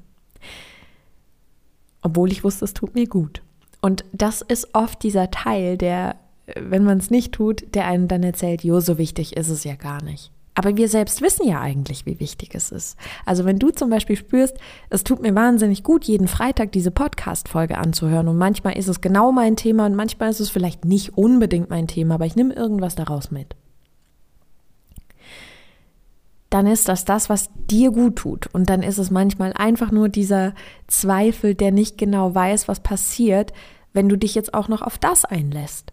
Obwohl 2.02 2.32
ich 2.32 2.44
wusste, 2.44 2.64
es 2.64 2.74
tut 2.74 2.94
mir 2.94 3.06
gut. 3.06 3.42
Und 3.80 4.04
das 4.12 4.42
ist 4.42 4.74
oft 4.74 5.02
dieser 5.02 5.30
Teil, 5.30 5.78
der 5.78 6.16
wenn 6.56 6.84
man 6.84 6.98
es 6.98 7.10
nicht 7.10 7.32
tut, 7.32 7.74
der 7.74 7.86
einem 7.86 8.08
dann 8.08 8.22
erzählt, 8.22 8.64
jo, 8.64 8.80
so 8.80 8.98
wichtig 8.98 9.36
ist 9.36 9.48
es 9.48 9.64
ja 9.64 9.74
gar 9.74 10.02
nicht. 10.02 10.30
Aber 10.54 10.76
wir 10.76 10.88
selbst 10.88 11.22
wissen 11.22 11.48
ja 11.48 11.60
eigentlich, 11.60 12.06
wie 12.06 12.20
wichtig 12.20 12.54
es 12.54 12.70
ist. 12.72 12.98
Also 13.24 13.44
wenn 13.44 13.58
du 13.58 13.70
zum 13.70 13.88
Beispiel 13.88 14.16
spürst, 14.16 14.56
es 14.90 15.04
tut 15.04 15.22
mir 15.22 15.34
wahnsinnig 15.34 15.84
gut, 15.84 16.04
jeden 16.04 16.28
Freitag 16.28 16.72
diese 16.72 16.90
Podcast-Folge 16.90 17.78
anzuhören 17.78 18.28
und 18.28 18.36
manchmal 18.36 18.76
ist 18.76 18.88
es 18.88 19.00
genau 19.00 19.32
mein 19.32 19.56
Thema 19.56 19.86
und 19.86 19.94
manchmal 19.94 20.28
ist 20.30 20.40
es 20.40 20.50
vielleicht 20.50 20.84
nicht 20.84 21.16
unbedingt 21.16 21.70
mein 21.70 21.86
Thema, 21.86 22.14
aber 22.16 22.26
ich 22.26 22.36
nehme 22.36 22.52
irgendwas 22.52 22.94
daraus 22.96 23.30
mit. 23.30 23.54
Dann 26.50 26.66
ist 26.66 26.88
das 26.88 27.04
das, 27.04 27.30
was 27.30 27.50
dir 27.54 27.90
gut 27.92 28.16
tut. 28.16 28.48
Und 28.52 28.68
dann 28.68 28.82
ist 28.82 28.98
es 28.98 29.10
manchmal 29.10 29.52
einfach 29.52 29.90
nur 29.92 30.08
dieser 30.08 30.54
Zweifel, 30.88 31.54
der 31.54 31.72
nicht 31.72 31.96
genau 31.96 32.34
weiß, 32.34 32.68
was 32.68 32.80
passiert, 32.80 33.52
wenn 33.92 34.08
du 34.08 34.16
dich 34.16 34.34
jetzt 34.34 34.54
auch 34.54 34.68
noch 34.68 34.82
auf 34.82 34.98
das 34.98 35.24
einlässt. 35.24 35.92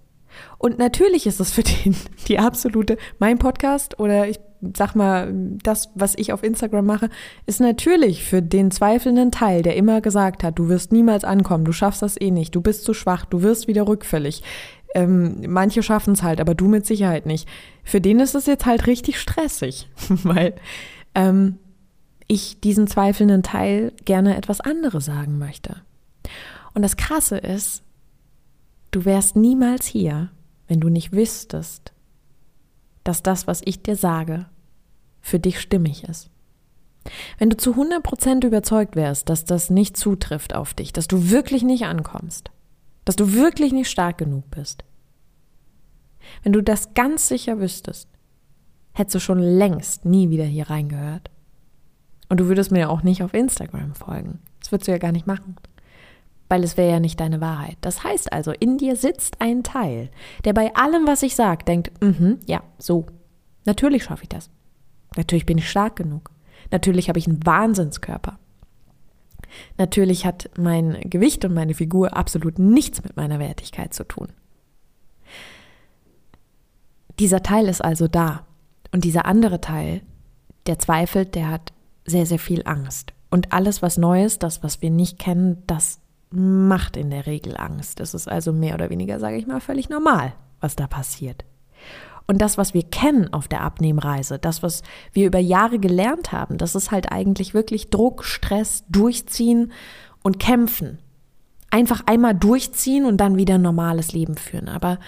Und 0.58 0.78
natürlich 0.78 1.26
ist 1.28 1.40
es 1.40 1.52
für 1.52 1.64
den 1.64 1.96
die 2.28 2.40
absolute, 2.40 2.98
mein 3.20 3.38
Podcast 3.40 4.00
oder 4.00 4.28
ich 4.28 4.40
sag 4.76 4.96
mal, 4.96 5.32
das, 5.64 5.92
was 5.94 6.16
ich 6.18 6.34
auf 6.34 6.44
Instagram 6.44 6.86
mache, 6.86 7.10
ist 7.46 7.60
natürlich 7.60 8.24
für 8.24 8.42
den 8.42 8.72
zweifelnden 8.72 9.32
Teil, 9.32 9.62
der 9.62 9.76
immer 9.76 10.02
gesagt 10.02 10.44
hat, 10.44 10.58
du 10.58 10.68
wirst 10.68 10.92
niemals 10.92 11.24
ankommen, 11.24 11.64
du 11.64 11.72
schaffst 11.72 12.02
das 12.02 12.20
eh 12.20 12.32
nicht, 12.32 12.56
du 12.56 12.62
bist 12.62 12.84
zu 12.84 12.96
schwach, 12.96 13.26
du 13.26 13.44
wirst 13.44 13.68
wieder 13.68 13.88
rückfällig. 13.88 14.42
Ähm, 14.98 15.44
manche 15.48 15.84
schaffen 15.84 16.14
es 16.14 16.24
halt, 16.24 16.42
aber 16.42 16.56
du 16.56 16.68
mit 16.68 16.88
Sicherheit 16.88 17.28
nicht. 17.28 17.48
Für 17.84 18.02
den 18.02 18.20
ist 18.20 18.34
es 18.34 18.48
jetzt 18.48 18.66
halt 18.66 18.88
richtig 18.88 19.20
stressig, 19.20 19.88
weil 20.10 20.56
ähm, 21.14 21.60
ich 22.26 22.62
diesen 22.62 22.88
zweifelnden 22.88 23.44
Teil 23.44 23.94
gerne 24.06 24.36
etwas 24.36 24.60
anderes 24.60 25.06
sagen 25.06 25.38
möchte. 25.38 25.84
Und 26.74 26.82
das 26.82 26.98
Krasse 26.98 27.38
ist, 27.38 27.84
du 28.90 29.06
wärst 29.06 29.36
niemals 29.36 29.86
hier, 29.86 30.32
wenn 30.68 30.80
du 30.80 30.90
nicht 30.90 31.14
wüsstest, 31.14 31.94
dass 33.04 33.22
das, 33.22 33.46
was 33.46 33.62
ich 33.66 33.84
dir 33.84 33.96
sage, 33.96 34.48
für 35.22 35.40
dich 35.40 35.60
stimmig 35.60 36.06
ist. 36.06 36.32
Wenn 37.38 37.52
du 37.52 37.58
zu 37.58 37.74
100% 37.74 38.44
überzeugt 38.44 38.96
wärst, 38.96 39.30
dass 39.30 39.46
das 39.46 39.70
nicht 39.70 39.96
zutrifft 39.96 40.56
auf 40.56 40.74
dich, 40.74 40.92
dass 40.92 41.08
du 41.08 41.30
wirklich 41.30 41.62
nicht 41.62 41.86
ankommst, 41.86 42.50
dass 43.06 43.16
du 43.16 43.34
wirklich 43.34 43.74
nicht 43.74 43.92
stark 43.92 44.18
genug 44.18 44.50
bist, 44.50 44.84
wenn 46.44 46.54
du 46.54 46.62
das 46.62 46.94
ganz 46.94 47.28
sicher 47.28 47.60
wüsstest, 47.60 48.10
hättest 48.94 49.16
du 49.16 49.20
schon 49.20 49.40
längst 49.40 50.06
nie 50.06 50.30
wieder 50.30 50.46
hier 50.46 50.70
reingehört. 50.70 51.30
Und 52.30 52.40
du 52.40 52.48
würdest 52.48 52.72
mir 52.72 52.90
auch 52.90 53.04
nicht 53.04 53.24
auf 53.24 53.34
Instagram 53.34 53.96
folgen. 53.96 54.40
Das 54.60 54.72
würdest 54.72 54.88
du 54.88 54.92
ja 54.92 54.98
gar 54.98 55.12
nicht 55.12 55.28
machen. 55.28 55.56
Weil 56.50 56.64
es 56.64 56.78
wäre 56.78 56.92
ja 56.92 57.00
nicht 57.00 57.20
deine 57.20 57.42
Wahrheit. 57.42 57.78
Das 57.82 58.04
heißt 58.04 58.32
also, 58.34 58.52
in 58.52 58.78
dir 58.78 58.96
sitzt 58.96 59.42
ein 59.42 59.64
Teil, 59.64 60.10
der 60.46 60.54
bei 60.54 60.74
allem, 60.76 61.08
was 61.08 61.24
ich 61.24 61.36
sage, 61.36 61.66
denkt, 61.66 61.92
mhm, 62.02 62.40
ja, 62.46 62.64
so. 62.78 63.06
Natürlich 63.66 64.06
schaffe 64.06 64.24
ich 64.24 64.30
das. 64.30 64.50
Natürlich 65.16 65.46
bin 65.46 65.58
ich 65.58 65.70
stark 65.70 65.96
genug. 65.98 66.32
Natürlich 66.72 67.10
habe 67.10 67.20
ich 67.20 67.28
einen 67.28 67.46
Wahnsinnskörper. 67.46 68.40
Natürlich 69.78 70.26
hat 70.26 70.50
mein 70.58 71.00
Gewicht 71.10 71.46
und 71.46 71.54
meine 71.54 71.74
Figur 71.74 72.16
absolut 72.16 72.60
nichts 72.60 73.04
mit 73.04 73.16
meiner 73.16 73.40
Wertigkeit 73.40 73.94
zu 73.94 74.06
tun. 74.06 74.30
Dieser 77.20 77.44
Teil 77.44 77.68
ist 77.68 77.84
also 77.84 78.08
da. 78.08 78.46
Und 78.92 79.04
dieser 79.04 79.26
andere 79.26 79.62
Teil, 79.62 80.02
der 80.66 80.80
zweifelt, 80.80 81.36
der 81.36 81.50
hat 81.50 81.74
sehr, 82.06 82.26
sehr 82.26 82.40
viel 82.40 82.64
Angst. 82.66 83.14
Und 83.30 83.52
alles, 83.54 83.82
was 83.82 83.98
Neues, 83.98 84.40
das, 84.40 84.64
was 84.64 84.82
wir 84.82 84.90
nicht 84.90 85.20
kennen, 85.20 85.64
das 85.68 86.00
macht 86.30 86.98
in 86.98 87.10
der 87.10 87.26
Regel 87.26 87.58
Angst. 87.58 88.00
Das 88.00 88.14
ist 88.14 88.28
also 88.28 88.54
mehr 88.54 88.76
oder 88.76 88.90
weniger, 88.90 89.20
sage 89.20 89.38
ich 89.38 89.48
mal, 89.48 89.60
völlig 89.60 89.90
normal, 89.90 90.34
was 90.60 90.76
da 90.76 90.88
passiert. 90.88 91.46
Und 92.28 92.42
das, 92.42 92.58
was 92.58 92.74
wir 92.74 92.84
kennen 92.84 93.34
auf 93.34 93.48
der 93.48 93.62
Abnehmreise, 93.62 94.38
das, 94.38 94.62
was 94.62 94.84
wir 95.14 95.28
über 95.28 95.40
Jahre 95.40 95.80
gelernt 95.80 96.34
haben, 96.34 96.58
das 96.58 96.76
ist 96.76 96.92
halt 96.92 97.12
eigentlich 97.12 97.54
wirklich 97.54 97.90
Druck, 97.90 98.26
Stress, 98.26 98.84
Durchziehen 98.90 99.72
und 100.24 100.38
Kämpfen. 100.38 101.00
Einfach 101.70 102.04
einmal 102.06 102.36
durchziehen 102.36 103.06
und 103.06 103.18
dann 103.18 103.38
wieder 103.38 103.56
ein 103.56 103.62
normales 103.62 104.12
Leben 104.12 104.36
führen. 104.36 104.68
Aber 104.68 105.00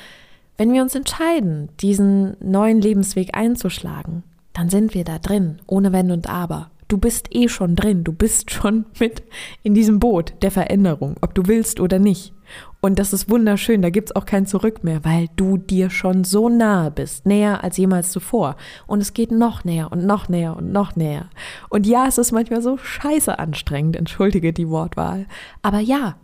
wenn 0.59 0.73
wir 0.73 0.81
uns 0.81 0.93
entscheiden, 0.93 1.69
diesen 1.79 2.35
neuen 2.41 2.81
Lebensweg 2.81 3.29
einzuschlagen, 3.31 4.23
dann 4.51 4.67
sind 4.67 4.93
wir 4.93 5.05
da 5.05 5.17
drin, 5.17 5.61
ohne 5.67 5.93
Wenn 5.93 6.11
und 6.11 6.29
Aber. 6.29 6.69
Du 6.89 6.97
bist 6.97 7.33
eh 7.33 7.47
schon 7.47 7.77
drin, 7.77 8.03
du 8.03 8.11
bist 8.11 8.51
schon 8.51 8.83
mit 8.99 9.23
in 9.63 9.73
diesem 9.73 9.99
Boot 9.99 10.33
der 10.41 10.51
Veränderung, 10.51 11.15
ob 11.21 11.33
du 11.33 11.43
willst 11.47 11.79
oder 11.79 11.97
nicht. 11.97 12.33
Und 12.81 12.99
das 12.99 13.13
ist 13.13 13.29
wunderschön, 13.29 13.81
da 13.81 13.89
gibt's 13.89 14.13
auch 14.13 14.25
kein 14.25 14.45
Zurück 14.45 14.83
mehr, 14.83 15.05
weil 15.05 15.27
du 15.37 15.55
dir 15.55 15.89
schon 15.89 16.25
so 16.25 16.49
nahe 16.49 16.91
bist, 16.91 17.25
näher 17.25 17.63
als 17.63 17.77
jemals 17.77 18.11
zuvor. 18.11 18.57
Und 18.85 18.99
es 18.99 19.13
geht 19.13 19.31
noch 19.31 19.63
näher 19.63 19.93
und 19.93 20.05
noch 20.05 20.27
näher 20.27 20.57
und 20.57 20.73
noch 20.73 20.97
näher. 20.97 21.29
Und 21.69 21.87
ja, 21.87 22.05
es 22.05 22.17
ist 22.17 22.33
manchmal 22.33 22.61
so 22.61 22.75
scheiße 22.75 23.39
anstrengend, 23.39 23.95
entschuldige 23.95 24.51
die 24.51 24.67
Wortwahl. 24.67 25.25
Aber 25.61 25.79
ja, 25.79 26.17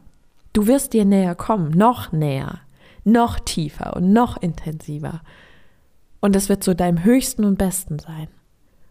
du 0.52 0.68
wirst 0.68 0.92
dir 0.92 1.06
näher 1.06 1.36
kommen, 1.36 1.70
noch 1.72 2.12
näher, 2.12 2.60
noch 3.06 3.40
tiefer 3.40 3.96
und 3.96 4.12
noch 4.12 4.42
intensiver. 4.42 5.22
Und 6.20 6.36
es 6.36 6.50
wird 6.50 6.64
zu 6.64 6.76
deinem 6.76 7.04
höchsten 7.04 7.46
und 7.46 7.58
besten 7.58 8.00
sein 8.00 8.28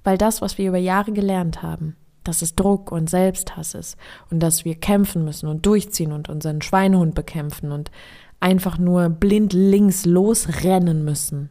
weil 0.05 0.19
das, 0.19 0.43
was 0.43 0.59
wir 0.59 0.69
über 0.69 0.79
Jahre 0.79 1.13
gelernt 1.13 1.63
haben, 1.63 1.97
dass 2.23 2.43
es 2.43 2.55
Druck 2.55 2.93
und 2.93 3.11
Selbsthass 3.11 3.75
ist 3.75 3.97
und 4.31 4.41
dass 4.41 4.65
wir 4.65 4.77
kämpfen 4.77 5.25
müssen 5.25 5.49
und 5.49 5.67
durchziehen 5.67 6.13
und 6.13 6.29
unseren 6.29 6.63
Schweinehund 6.63 7.15
bekämpfen 7.15 7.73
und 7.73 7.91
einfach 8.39 8.79
nur 8.79 9.09
blind 9.09 9.53
links 9.53 10.05
losrennen 10.05 11.05
müssen, 11.05 11.49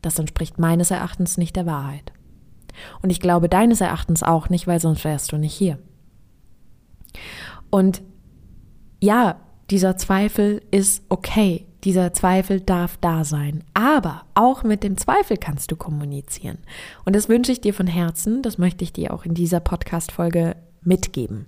das 0.00 0.18
entspricht 0.18 0.58
meines 0.58 0.90
Erachtens 0.90 1.36
nicht 1.36 1.56
der 1.56 1.66
Wahrheit. 1.66 2.12
Und 3.02 3.10
ich 3.10 3.20
glaube 3.20 3.48
deines 3.48 3.80
Erachtens 3.80 4.22
auch 4.22 4.48
nicht, 4.48 4.66
weil 4.66 4.80
sonst 4.80 5.04
wärst 5.04 5.32
du 5.32 5.36
nicht 5.36 5.52
hier. 5.52 5.78
Und 7.68 8.00
ja, 9.00 9.40
dieser 9.70 9.96
Zweifel 9.96 10.62
ist 10.70 11.04
okay. 11.08 11.66
Dieser 11.84 12.12
Zweifel 12.12 12.60
darf 12.60 12.98
da 13.00 13.24
sein. 13.24 13.62
Aber 13.72 14.24
auch 14.34 14.64
mit 14.64 14.82
dem 14.82 14.96
Zweifel 14.96 15.36
kannst 15.36 15.70
du 15.70 15.76
kommunizieren. 15.76 16.58
Und 17.04 17.14
das 17.14 17.28
wünsche 17.28 17.52
ich 17.52 17.60
dir 17.60 17.72
von 17.72 17.86
Herzen. 17.86 18.42
Das 18.42 18.58
möchte 18.58 18.84
ich 18.84 18.92
dir 18.92 19.14
auch 19.14 19.24
in 19.24 19.34
dieser 19.34 19.60
Podcast-Folge 19.60 20.56
mitgeben. 20.82 21.46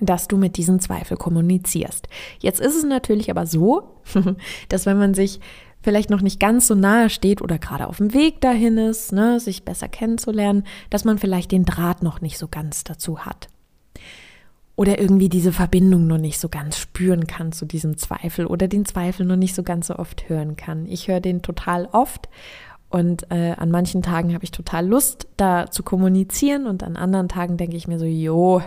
Dass 0.00 0.26
du 0.26 0.36
mit 0.36 0.56
diesem 0.56 0.80
Zweifel 0.80 1.16
kommunizierst. 1.16 2.08
Jetzt 2.40 2.60
ist 2.60 2.76
es 2.76 2.84
natürlich 2.84 3.30
aber 3.30 3.46
so, 3.46 3.94
dass 4.68 4.84
wenn 4.84 4.98
man 4.98 5.14
sich 5.14 5.38
vielleicht 5.80 6.10
noch 6.10 6.22
nicht 6.22 6.40
ganz 6.40 6.66
so 6.66 6.74
nahe 6.74 7.08
steht 7.08 7.40
oder 7.40 7.58
gerade 7.58 7.86
auf 7.86 7.98
dem 7.98 8.14
Weg 8.14 8.40
dahin 8.40 8.78
ist, 8.78 9.12
ne, 9.12 9.38
sich 9.38 9.64
besser 9.64 9.88
kennenzulernen, 9.88 10.64
dass 10.90 11.04
man 11.04 11.18
vielleicht 11.18 11.52
den 11.52 11.64
Draht 11.64 12.02
noch 12.02 12.20
nicht 12.20 12.38
so 12.38 12.48
ganz 12.48 12.84
dazu 12.84 13.20
hat 13.20 13.48
oder 14.82 14.98
irgendwie 14.98 15.28
diese 15.28 15.52
Verbindung 15.52 16.08
noch 16.08 16.18
nicht 16.18 16.40
so 16.40 16.48
ganz 16.48 16.76
spüren 16.76 17.28
kann 17.28 17.52
zu 17.52 17.66
diesem 17.66 17.98
Zweifel 17.98 18.46
oder 18.46 18.66
den 18.66 18.84
Zweifel 18.84 19.24
noch 19.24 19.36
nicht 19.36 19.54
so 19.54 19.62
ganz 19.62 19.86
so 19.86 19.94
oft 19.94 20.28
hören 20.28 20.56
kann. 20.56 20.86
Ich 20.86 21.06
höre 21.06 21.20
den 21.20 21.40
total 21.40 21.88
oft 21.92 22.28
und 22.88 23.30
äh, 23.30 23.52
an 23.52 23.70
manchen 23.70 24.02
Tagen 24.02 24.34
habe 24.34 24.42
ich 24.42 24.50
total 24.50 24.84
Lust, 24.84 25.28
da 25.36 25.70
zu 25.70 25.84
kommunizieren 25.84 26.66
und 26.66 26.82
an 26.82 26.96
anderen 26.96 27.28
Tagen 27.28 27.56
denke 27.56 27.76
ich 27.76 27.86
mir 27.86 28.00
so, 28.00 28.06
jo, 28.06 28.60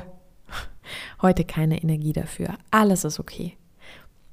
heute 1.22 1.44
keine 1.44 1.84
Energie 1.84 2.14
dafür. 2.14 2.54
Alles 2.72 3.04
ist 3.04 3.20
okay. 3.20 3.58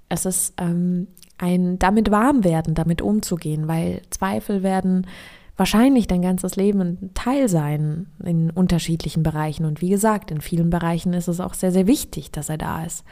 Es 0.09 0.25
ist 0.25 0.55
ähm, 0.59 1.09
ein 1.37 1.81
damit 1.81 2.13
warm 2.13 2.45
werden, 2.45 2.77
damit 2.77 3.03
umzugehen, 3.03 3.67
weil 3.67 4.03
Zweifel 4.11 4.63
werden 4.63 5.09
wahrscheinlich 5.57 6.07
dein 6.07 6.23
ganzes 6.23 6.57
Leben 6.57 6.81
ein 6.81 7.11
Teil 7.15 7.49
sein 7.49 8.07
in 8.25 8.51
unterschiedlichen 8.51 9.23
Bereichen. 9.23 9.65
Und 9.65 9.81
wie 9.81 9.91
gesagt, 9.91 10.31
in 10.31 10.41
vielen 10.41 10.71
Bereichen 10.71 11.13
ist 11.13 11.29
es 11.29 11.41
auch 11.41 11.55
sehr, 11.55 11.73
sehr 11.73 11.87
wichtig, 11.87 12.31
dass 12.31 12.49
er 12.49 12.59
da 12.59 12.85
ist. 12.85 13.05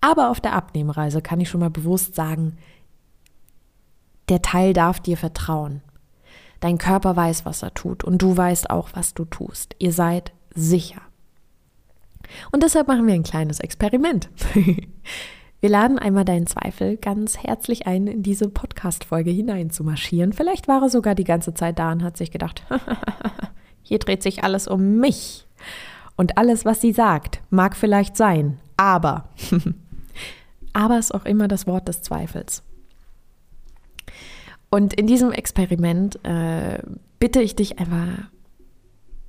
Aber 0.00 0.30
auf 0.30 0.40
der 0.40 0.52
Abnehmreise 0.52 1.22
kann 1.22 1.40
ich 1.40 1.48
schon 1.48 1.60
mal 1.60 1.70
bewusst 1.70 2.14
sagen, 2.14 2.58
der 4.28 4.42
Teil 4.42 4.72
darf 4.72 5.00
dir 5.00 5.16
vertrauen. 5.16 5.82
Dein 6.60 6.78
Körper 6.78 7.16
weiß, 7.16 7.44
was 7.44 7.62
er 7.62 7.74
tut 7.74 8.04
und 8.04 8.20
du 8.22 8.36
weißt 8.36 8.70
auch, 8.70 8.90
was 8.94 9.14
du 9.14 9.24
tust. 9.24 9.76
Ihr 9.78 9.92
seid 9.92 10.32
sicher. 10.54 11.02
Und 12.50 12.62
deshalb 12.62 12.88
machen 12.88 13.06
wir 13.06 13.14
ein 13.14 13.22
kleines 13.22 13.60
Experiment. 13.60 14.28
Wir 15.60 15.70
laden 15.70 15.98
einmal 15.98 16.24
deinen 16.24 16.46
Zweifel 16.46 16.98
ganz 16.98 17.38
herzlich 17.38 17.86
ein, 17.86 18.06
in 18.06 18.22
diese 18.22 18.48
Podcast-Folge 18.48 19.30
hineinzumarschieren. 19.30 20.32
Vielleicht 20.34 20.68
war 20.68 20.82
er 20.82 20.90
sogar 20.90 21.14
die 21.14 21.24
ganze 21.24 21.54
Zeit 21.54 21.78
da 21.78 21.92
und 21.92 22.02
hat 22.02 22.16
sich 22.18 22.30
gedacht, 22.30 22.62
hier 23.82 23.98
dreht 23.98 24.22
sich 24.22 24.44
alles 24.44 24.68
um 24.68 24.98
mich. 24.98 25.46
Und 26.16 26.36
alles, 26.36 26.64
was 26.64 26.80
sie 26.80 26.92
sagt, 26.92 27.40
mag 27.50 27.74
vielleicht 27.74 28.16
sein, 28.16 28.58
aber. 28.76 29.30
aber 30.72 30.98
ist 30.98 31.14
auch 31.14 31.24
immer 31.24 31.48
das 31.48 31.66
Wort 31.66 31.88
des 31.88 32.02
Zweifels. 32.02 32.62
Und 34.70 34.92
in 34.92 35.06
diesem 35.06 35.32
Experiment 35.32 36.22
äh, 36.24 36.82
bitte 37.18 37.40
ich 37.40 37.56
dich 37.56 37.78
einfach 37.78 38.28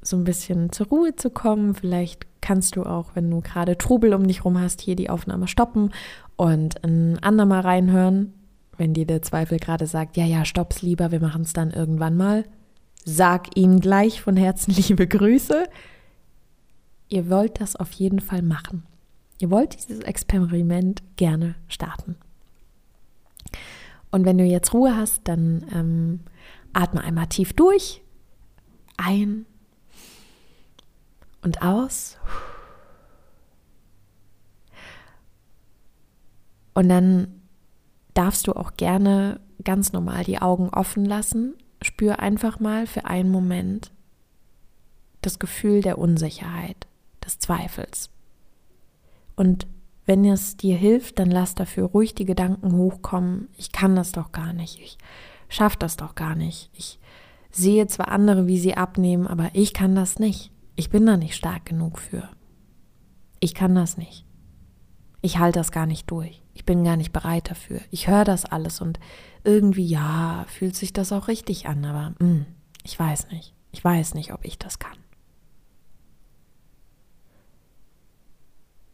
so 0.02 0.18
ein 0.18 0.26
bisschen 0.26 0.72
zur 0.72 0.88
Ruhe 0.88 1.16
zu 1.16 1.30
kommen. 1.30 1.74
Vielleicht 1.74 2.26
kannst 2.48 2.78
du 2.78 2.84
auch, 2.84 3.08
wenn 3.14 3.30
du 3.30 3.42
gerade 3.42 3.78
Trubel 3.78 4.14
um 4.14 4.26
dich 4.26 4.46
rum 4.46 4.58
hast, 4.58 4.80
hier 4.80 4.96
die 4.96 5.10
Aufnahme 5.10 5.50
stoppen 5.50 5.92
und 6.38 6.82
ein 6.82 7.22
andermal 7.22 7.60
reinhören. 7.60 8.34
Wenn 8.78 8.94
dir 8.94 9.06
der 9.06 9.22
Zweifel 9.22 9.60
gerade 9.60 9.86
sagt, 9.86 10.16
ja, 10.16 10.24
ja, 10.24 10.46
stopp's 10.46 10.82
lieber, 10.82 11.12
wir 11.12 11.20
machen 11.20 11.42
es 11.42 11.52
dann 11.52 11.72
irgendwann 11.72 12.16
mal. 12.16 12.46
Sag 13.04 13.58
ihm 13.58 13.82
gleich 13.82 14.22
von 14.22 14.38
Herzen 14.38 14.74
liebe 14.88 15.08
Grüße. 15.08 15.66
Ihr 17.10 17.30
wollt 17.30 17.60
das 17.60 17.76
auf 17.76 17.92
jeden 17.92 18.22
Fall 18.22 18.44
machen. 18.44 18.84
Ihr 19.40 19.52
wollt 19.52 19.76
dieses 19.78 20.00
Experiment 20.00 21.04
gerne 21.18 21.56
starten. 21.68 22.16
Und 24.10 24.24
wenn 24.24 24.38
du 24.38 24.46
jetzt 24.46 24.74
Ruhe 24.74 24.96
hast, 24.96 25.28
dann 25.28 25.66
ähm, 25.76 26.20
atme 26.72 27.02
einmal 27.02 27.28
tief 27.28 27.52
durch. 27.52 28.02
Ein 28.96 29.46
und 31.42 31.62
aus. 31.62 32.18
Und 36.74 36.90
dann 36.90 37.42
darfst 38.14 38.48
du 38.48 38.54
auch 38.54 38.74
gerne 38.78 39.40
ganz 39.64 39.94
normal 39.94 40.24
die 40.24 40.40
Augen 40.40 40.70
offen 40.70 41.06
lassen. 41.06 41.56
Spür 41.82 42.20
einfach 42.20 42.60
mal 42.60 42.88
für 42.88 43.06
einen 43.06 43.32
Moment 43.32 43.92
das 45.22 45.40
Gefühl 45.40 45.82
der 45.82 45.98
Unsicherheit, 45.98 46.88
des 47.26 47.40
Zweifels. 47.40 48.10
Und 49.36 49.68
wenn 50.06 50.24
es 50.26 50.56
dir 50.58 50.78
hilft, 50.78 51.20
dann 51.20 51.30
lass 51.30 51.54
dafür 51.54 51.86
ruhig 51.86 52.16
die 52.16 52.26
Gedanken 52.26 52.74
hochkommen, 52.74 53.50
ich 53.58 53.72
kann 53.72 53.96
das 53.96 54.14
doch 54.14 54.32
gar 54.32 54.54
nicht, 54.54 54.80
ich 54.80 54.98
schaffe 55.50 55.78
das 55.80 55.98
doch 55.98 56.16
gar 56.16 56.34
nicht, 56.34 56.70
ich 56.74 56.98
sehe 57.52 57.88
zwar 57.88 58.08
andere, 58.08 58.48
wie 58.48 58.58
sie 58.58 58.76
abnehmen, 58.76 59.28
aber 59.28 59.50
ich 59.54 59.74
kann 59.74 59.96
das 59.96 60.18
nicht. 60.18 60.52
Ich 60.78 60.92
bin 60.92 61.08
da 61.08 61.18
nicht 61.18 61.36
stark 61.36 61.66
genug 61.66 61.98
für. 61.98 62.30
Ich 63.40 63.56
kann 63.56 63.74
das 63.74 63.98
nicht. 63.98 64.26
Ich 65.22 65.40
halte 65.40 65.58
das 65.58 65.72
gar 65.72 65.88
nicht 65.88 66.10
durch. 66.12 66.44
Ich 66.54 66.66
bin 66.66 66.84
gar 66.84 66.96
nicht 66.96 67.12
bereit 67.12 67.50
dafür. 67.50 67.82
Ich 67.90 68.08
höre 68.08 68.24
das 68.24 68.46
alles 68.46 68.80
und 68.80 69.00
irgendwie, 69.44 69.88
ja, 69.88 70.46
fühlt 70.48 70.76
sich 70.76 70.94
das 70.94 71.12
auch 71.12 71.28
richtig 71.28 71.68
an, 71.68 71.84
aber 71.84 72.12
mh, 72.12 72.16
hm, 72.20 72.46
ich 72.84 72.98
weiß 72.98 73.32
nicht. 73.32 73.56
Ich 73.72 73.84
weiß 73.84 74.14
nicht, 74.14 74.34
ob 74.34 74.46
ich 74.46 74.60
das 74.60 74.78
kann. 74.78 74.98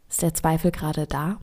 Ist 0.08 0.22
der 0.22 0.32
Zweifel 0.32 0.70
gerade 0.70 1.06
da? 1.06 1.38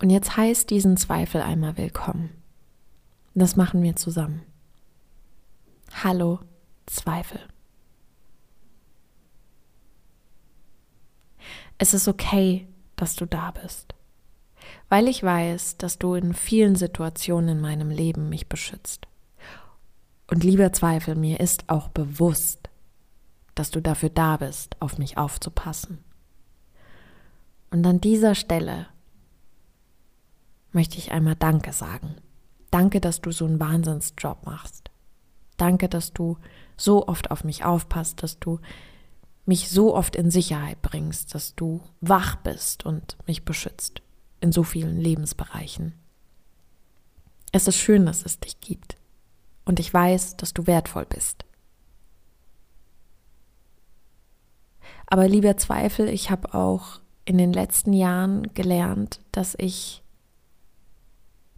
Und 0.00 0.10
jetzt 0.10 0.36
heißt 0.36 0.68
diesen 0.68 0.96
Zweifel 0.96 1.42
einmal 1.42 1.76
willkommen. 1.78 2.30
Das 3.34 3.54
machen 3.54 3.84
wir 3.84 3.94
zusammen. 3.94 4.42
Hallo, 6.00 6.40
Zweifel. 6.86 7.38
Es 11.78 11.94
ist 11.94 12.08
okay, 12.08 12.66
dass 12.96 13.14
du 13.14 13.26
da 13.26 13.52
bist, 13.52 13.94
weil 14.88 15.06
ich 15.06 15.22
weiß, 15.22 15.76
dass 15.76 15.98
du 15.98 16.14
in 16.14 16.34
vielen 16.34 16.74
Situationen 16.74 17.56
in 17.56 17.60
meinem 17.60 17.90
Leben 17.90 18.28
mich 18.28 18.48
beschützt. 18.48 19.06
Und 20.28 20.42
lieber 20.42 20.72
Zweifel, 20.72 21.14
mir 21.14 21.38
ist 21.38 21.68
auch 21.68 21.88
bewusst, 21.88 22.68
dass 23.54 23.70
du 23.70 23.80
dafür 23.80 24.10
da 24.10 24.38
bist, 24.38 24.76
auf 24.80 24.98
mich 24.98 25.18
aufzupassen. 25.18 26.02
Und 27.70 27.86
an 27.86 28.00
dieser 28.00 28.34
Stelle 28.34 28.88
möchte 30.72 30.98
ich 30.98 31.12
einmal 31.12 31.36
Danke 31.36 31.72
sagen. 31.72 32.16
Danke, 32.70 33.00
dass 33.00 33.20
du 33.20 33.30
so 33.30 33.44
einen 33.44 33.60
Wahnsinnsjob 33.60 34.46
machst. 34.46 34.91
Danke, 35.56 35.88
dass 35.88 36.12
du 36.12 36.38
so 36.76 37.06
oft 37.06 37.30
auf 37.30 37.44
mich 37.44 37.64
aufpasst, 37.64 38.22
dass 38.22 38.38
du 38.38 38.60
mich 39.44 39.70
so 39.70 39.94
oft 39.94 40.16
in 40.16 40.30
Sicherheit 40.30 40.80
bringst, 40.82 41.34
dass 41.34 41.54
du 41.54 41.80
wach 42.00 42.36
bist 42.36 42.86
und 42.86 43.16
mich 43.26 43.44
beschützt 43.44 44.02
in 44.40 44.52
so 44.52 44.62
vielen 44.62 44.98
Lebensbereichen. 44.98 45.94
Es 47.52 47.68
ist 47.68 47.76
schön, 47.76 48.06
dass 48.06 48.24
es 48.24 48.40
dich 48.40 48.60
gibt 48.60 48.96
und 49.64 49.78
ich 49.78 49.92
weiß, 49.92 50.36
dass 50.36 50.54
du 50.54 50.66
wertvoll 50.66 51.06
bist. 51.06 51.44
Aber 55.06 55.28
lieber 55.28 55.56
Zweifel, 55.56 56.08
ich 56.08 56.30
habe 56.30 56.54
auch 56.54 57.00
in 57.24 57.36
den 57.36 57.52
letzten 57.52 57.92
Jahren 57.92 58.54
gelernt, 58.54 59.20
dass 59.30 59.54
ich 59.58 60.02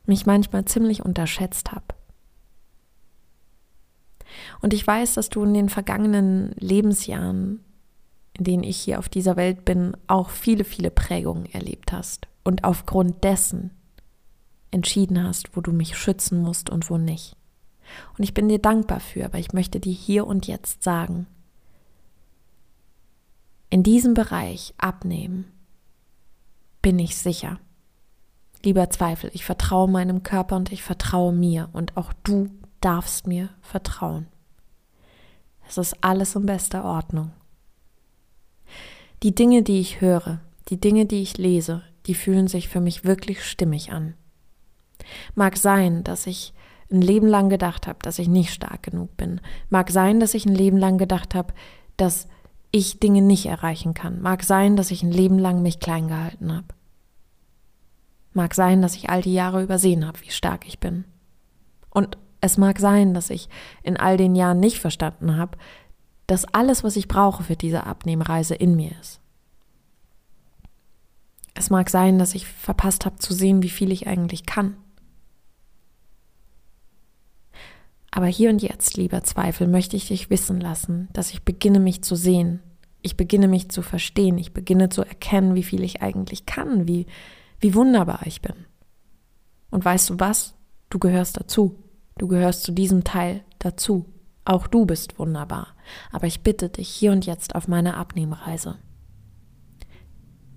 mich 0.06 0.26
manchmal 0.26 0.64
ziemlich 0.64 1.04
unterschätzt 1.04 1.72
habe. 1.72 1.93
Und 4.64 4.72
ich 4.72 4.86
weiß, 4.86 5.12
dass 5.12 5.28
du 5.28 5.44
in 5.44 5.52
den 5.52 5.68
vergangenen 5.68 6.52
Lebensjahren, 6.52 7.60
in 8.32 8.44
denen 8.44 8.64
ich 8.64 8.78
hier 8.78 8.98
auf 8.98 9.10
dieser 9.10 9.36
Welt 9.36 9.66
bin, 9.66 9.94
auch 10.06 10.30
viele, 10.30 10.64
viele 10.64 10.90
Prägungen 10.90 11.44
erlebt 11.52 11.92
hast 11.92 12.28
und 12.44 12.64
aufgrund 12.64 13.24
dessen 13.24 13.72
entschieden 14.70 15.22
hast, 15.22 15.54
wo 15.54 15.60
du 15.60 15.70
mich 15.70 15.98
schützen 15.98 16.40
musst 16.40 16.70
und 16.70 16.88
wo 16.88 16.96
nicht. 16.96 17.36
Und 18.16 18.24
ich 18.24 18.32
bin 18.32 18.48
dir 18.48 18.58
dankbar 18.58 19.00
für, 19.00 19.26
aber 19.26 19.38
ich 19.38 19.52
möchte 19.52 19.80
dir 19.80 19.92
hier 19.92 20.26
und 20.26 20.46
jetzt 20.46 20.82
sagen, 20.82 21.26
in 23.68 23.82
diesem 23.82 24.14
Bereich 24.14 24.72
abnehmen, 24.78 25.44
bin 26.80 26.98
ich 26.98 27.18
sicher. 27.18 27.60
Lieber 28.62 28.88
Zweifel, 28.88 29.30
ich 29.34 29.44
vertraue 29.44 29.90
meinem 29.90 30.22
Körper 30.22 30.56
und 30.56 30.72
ich 30.72 30.82
vertraue 30.82 31.34
mir 31.34 31.68
und 31.74 31.98
auch 31.98 32.14
du 32.22 32.48
darfst 32.80 33.26
mir 33.26 33.50
vertrauen. 33.60 34.26
Es 35.68 35.78
ist 35.78 35.96
alles 36.02 36.34
in 36.36 36.46
bester 36.46 36.84
Ordnung. 36.84 37.32
Die 39.22 39.34
Dinge, 39.34 39.62
die 39.62 39.80
ich 39.80 40.00
höre, 40.00 40.40
die 40.68 40.80
Dinge, 40.80 41.06
die 41.06 41.22
ich 41.22 41.38
lese, 41.38 41.82
die 42.06 42.14
fühlen 42.14 42.48
sich 42.48 42.68
für 42.68 42.80
mich 42.80 43.04
wirklich 43.04 43.44
stimmig 43.44 43.92
an. 43.92 44.14
Mag 45.34 45.56
sein, 45.56 46.04
dass 46.04 46.26
ich 46.26 46.52
ein 46.90 47.00
Leben 47.00 47.26
lang 47.26 47.48
gedacht 47.48 47.86
habe, 47.86 47.98
dass 48.02 48.18
ich 48.18 48.28
nicht 48.28 48.52
stark 48.52 48.82
genug 48.82 49.16
bin. 49.16 49.40
Mag 49.70 49.90
sein, 49.90 50.20
dass 50.20 50.34
ich 50.34 50.46
ein 50.46 50.54
Leben 50.54 50.76
lang 50.76 50.98
gedacht 50.98 51.34
habe, 51.34 51.54
dass 51.96 52.28
ich 52.70 53.00
Dinge 53.00 53.22
nicht 53.22 53.46
erreichen 53.46 53.94
kann. 53.94 54.20
Mag 54.20 54.42
sein, 54.42 54.76
dass 54.76 54.90
ich 54.90 55.02
ein 55.02 55.12
Leben 55.12 55.38
lang 55.38 55.62
mich 55.62 55.80
klein 55.80 56.08
gehalten 56.08 56.52
habe. 56.52 56.66
Mag 58.32 58.54
sein, 58.54 58.82
dass 58.82 58.96
ich 58.96 59.10
all 59.10 59.22
die 59.22 59.32
Jahre 59.32 59.62
übersehen 59.62 60.06
habe, 60.06 60.20
wie 60.22 60.30
stark 60.30 60.66
ich 60.66 60.80
bin. 60.80 61.04
Und 61.90 62.18
es 62.44 62.58
mag 62.58 62.78
sein, 62.78 63.14
dass 63.14 63.30
ich 63.30 63.48
in 63.82 63.96
all 63.96 64.18
den 64.18 64.34
Jahren 64.34 64.60
nicht 64.60 64.78
verstanden 64.78 65.36
habe, 65.36 65.56
dass 66.26 66.44
alles, 66.44 66.84
was 66.84 66.96
ich 66.96 67.08
brauche 67.08 67.42
für 67.42 67.56
diese 67.56 67.86
Abnehmreise 67.86 68.54
in 68.54 68.76
mir 68.76 68.92
ist. 69.00 69.20
Es 71.54 71.70
mag 71.70 71.88
sein, 71.88 72.18
dass 72.18 72.34
ich 72.34 72.46
verpasst 72.46 73.06
habe 73.06 73.16
zu 73.16 73.32
sehen, 73.32 73.62
wie 73.62 73.70
viel 73.70 73.92
ich 73.92 74.06
eigentlich 74.06 74.44
kann. 74.44 74.76
Aber 78.10 78.26
hier 78.26 78.50
und 78.50 78.62
jetzt, 78.62 78.96
lieber 78.96 79.22
Zweifel, 79.22 79.66
möchte 79.66 79.96
ich 79.96 80.08
dich 80.08 80.30
wissen 80.30 80.60
lassen, 80.60 81.08
dass 81.12 81.32
ich 81.32 81.44
beginne 81.44 81.80
mich 81.80 82.02
zu 82.02 82.14
sehen. 82.14 82.60
Ich 83.00 83.16
beginne 83.16 83.48
mich 83.48 83.70
zu 83.70 83.82
verstehen. 83.82 84.38
Ich 84.38 84.52
beginne 84.52 84.88
zu 84.90 85.02
erkennen, 85.02 85.54
wie 85.54 85.62
viel 85.62 85.82
ich 85.82 86.02
eigentlich 86.02 86.44
kann, 86.46 86.86
wie, 86.86 87.06
wie 87.58 87.74
wunderbar 87.74 88.20
ich 88.26 88.42
bin. 88.42 88.54
Und 89.70 89.84
weißt 89.84 90.10
du 90.10 90.20
was? 90.20 90.54
Du 90.90 90.98
gehörst 90.98 91.38
dazu. 91.38 91.83
Du 92.18 92.28
gehörst 92.28 92.62
zu 92.62 92.72
diesem 92.72 93.04
Teil 93.04 93.42
dazu. 93.58 94.06
Auch 94.44 94.66
du 94.66 94.86
bist 94.86 95.18
wunderbar. 95.18 95.68
Aber 96.12 96.26
ich 96.26 96.42
bitte 96.42 96.68
dich 96.68 96.88
hier 96.88 97.12
und 97.12 97.26
jetzt 97.26 97.54
auf 97.54 97.66
meine 97.68 97.96
Abnehmreise. 97.96 98.76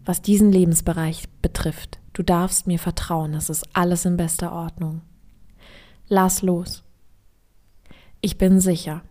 Was 0.05 0.21
diesen 0.21 0.51
Lebensbereich 0.51 1.27
betrifft, 1.41 1.99
du 2.13 2.23
darfst 2.23 2.67
mir 2.67 2.79
vertrauen, 2.79 3.33
es 3.33 3.49
ist 3.49 3.67
alles 3.73 4.05
in 4.05 4.15
bester 4.15 4.53
Ordnung. 4.53 5.01
Lass 6.07 6.41
los. 6.41 6.83
Ich 8.21 8.37
bin 8.37 8.61
sicher 8.61 9.01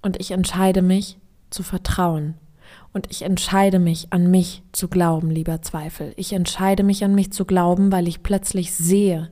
und 0.00 0.20
ich 0.20 0.30
entscheide 0.30 0.80
mich 0.80 1.18
zu 1.50 1.62
vertrauen 1.62 2.34
und 2.92 3.10
ich 3.10 3.22
entscheide 3.22 3.78
mich 3.78 4.12
an 4.12 4.30
mich 4.30 4.62
zu 4.72 4.88
glauben, 4.88 5.30
lieber 5.30 5.62
Zweifel. 5.62 6.12
Ich 6.16 6.32
entscheide 6.32 6.82
mich 6.82 7.04
an 7.04 7.14
mich 7.14 7.32
zu 7.32 7.44
glauben, 7.44 7.90
weil 7.90 8.06
ich 8.06 8.22
plötzlich 8.22 8.74
sehe, 8.74 9.30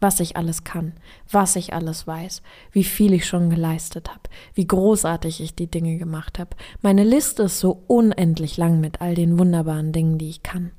was 0.00 0.18
ich 0.20 0.36
alles 0.36 0.64
kann, 0.64 0.94
was 1.30 1.56
ich 1.56 1.74
alles 1.74 2.06
weiß, 2.06 2.42
wie 2.72 2.84
viel 2.84 3.12
ich 3.12 3.26
schon 3.26 3.50
geleistet 3.50 4.08
habe, 4.08 4.22
wie 4.54 4.66
großartig 4.66 5.42
ich 5.42 5.54
die 5.54 5.70
Dinge 5.70 5.98
gemacht 5.98 6.38
habe. 6.38 6.56
Meine 6.80 7.04
Liste 7.04 7.44
ist 7.44 7.60
so 7.60 7.82
unendlich 7.86 8.56
lang 8.56 8.80
mit 8.80 9.00
all 9.00 9.14
den 9.14 9.38
wunderbaren 9.38 9.92
Dingen, 9.92 10.18
die 10.18 10.30
ich 10.30 10.42
kann. 10.42 10.72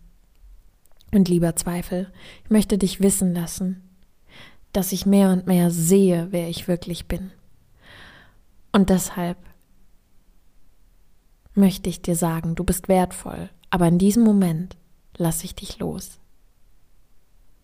Und 1.13 1.29
lieber 1.29 1.55
Zweifel, 1.55 2.11
ich 2.43 2.49
möchte 2.49 2.77
dich 2.77 3.01
wissen 3.01 3.33
lassen, 3.33 3.83
dass 4.73 4.91
ich 4.91 5.05
mehr 5.05 5.31
und 5.31 5.47
mehr 5.47 5.69
sehe, 5.69 6.27
wer 6.31 6.49
ich 6.49 6.67
wirklich 6.67 7.07
bin. 7.07 7.31
Und 8.71 8.89
deshalb 8.89 9.37
möchte 11.53 11.89
ich 11.89 12.01
dir 12.01 12.15
sagen, 12.15 12.55
du 12.55 12.63
bist 12.63 12.87
wertvoll, 12.87 13.49
aber 13.69 13.87
in 13.87 13.97
diesem 13.97 14.23
Moment 14.23 14.77
lasse 15.17 15.45
ich 15.45 15.53
dich 15.53 15.79
los. 15.79 16.20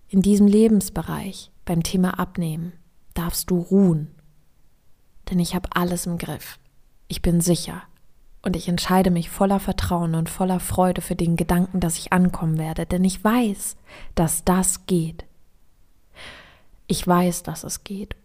In 0.10 0.22
diesem 0.22 0.48
Lebensbereich 0.48 1.52
beim 1.66 1.84
Thema 1.84 2.18
Abnehmen 2.18 2.72
darfst 3.14 3.50
du 3.50 3.60
ruhen, 3.60 4.16
denn 5.30 5.40
ich 5.40 5.54
habe 5.54 5.70
alles 5.74 6.06
im 6.06 6.18
Griff. 6.18 6.60
Ich 7.10 7.22
bin 7.22 7.42
sicher 7.42 7.84
und 8.42 8.56
ich 8.56 8.70
entscheide 8.70 9.12
mich 9.12 9.30
voller 9.30 9.60
Vertrauen 9.60 10.16
und 10.16 10.30
voller 10.30 10.62
Freude 10.62 11.02
für 11.02 11.16
den 11.18 11.36
Gedanken, 11.36 11.82
dass 11.82 11.98
ich 11.98 12.14
ankommen 12.14 12.58
werde, 12.58 12.86
denn 12.86 13.04
ich 13.04 13.22
weiß, 13.22 13.76
dass 14.16 14.46
das 14.46 14.86
geht. 14.86 15.26
Ich 16.88 17.06
weiß, 17.06 17.44
dass 17.44 17.66
es 17.66 17.84
geht. 17.84 18.16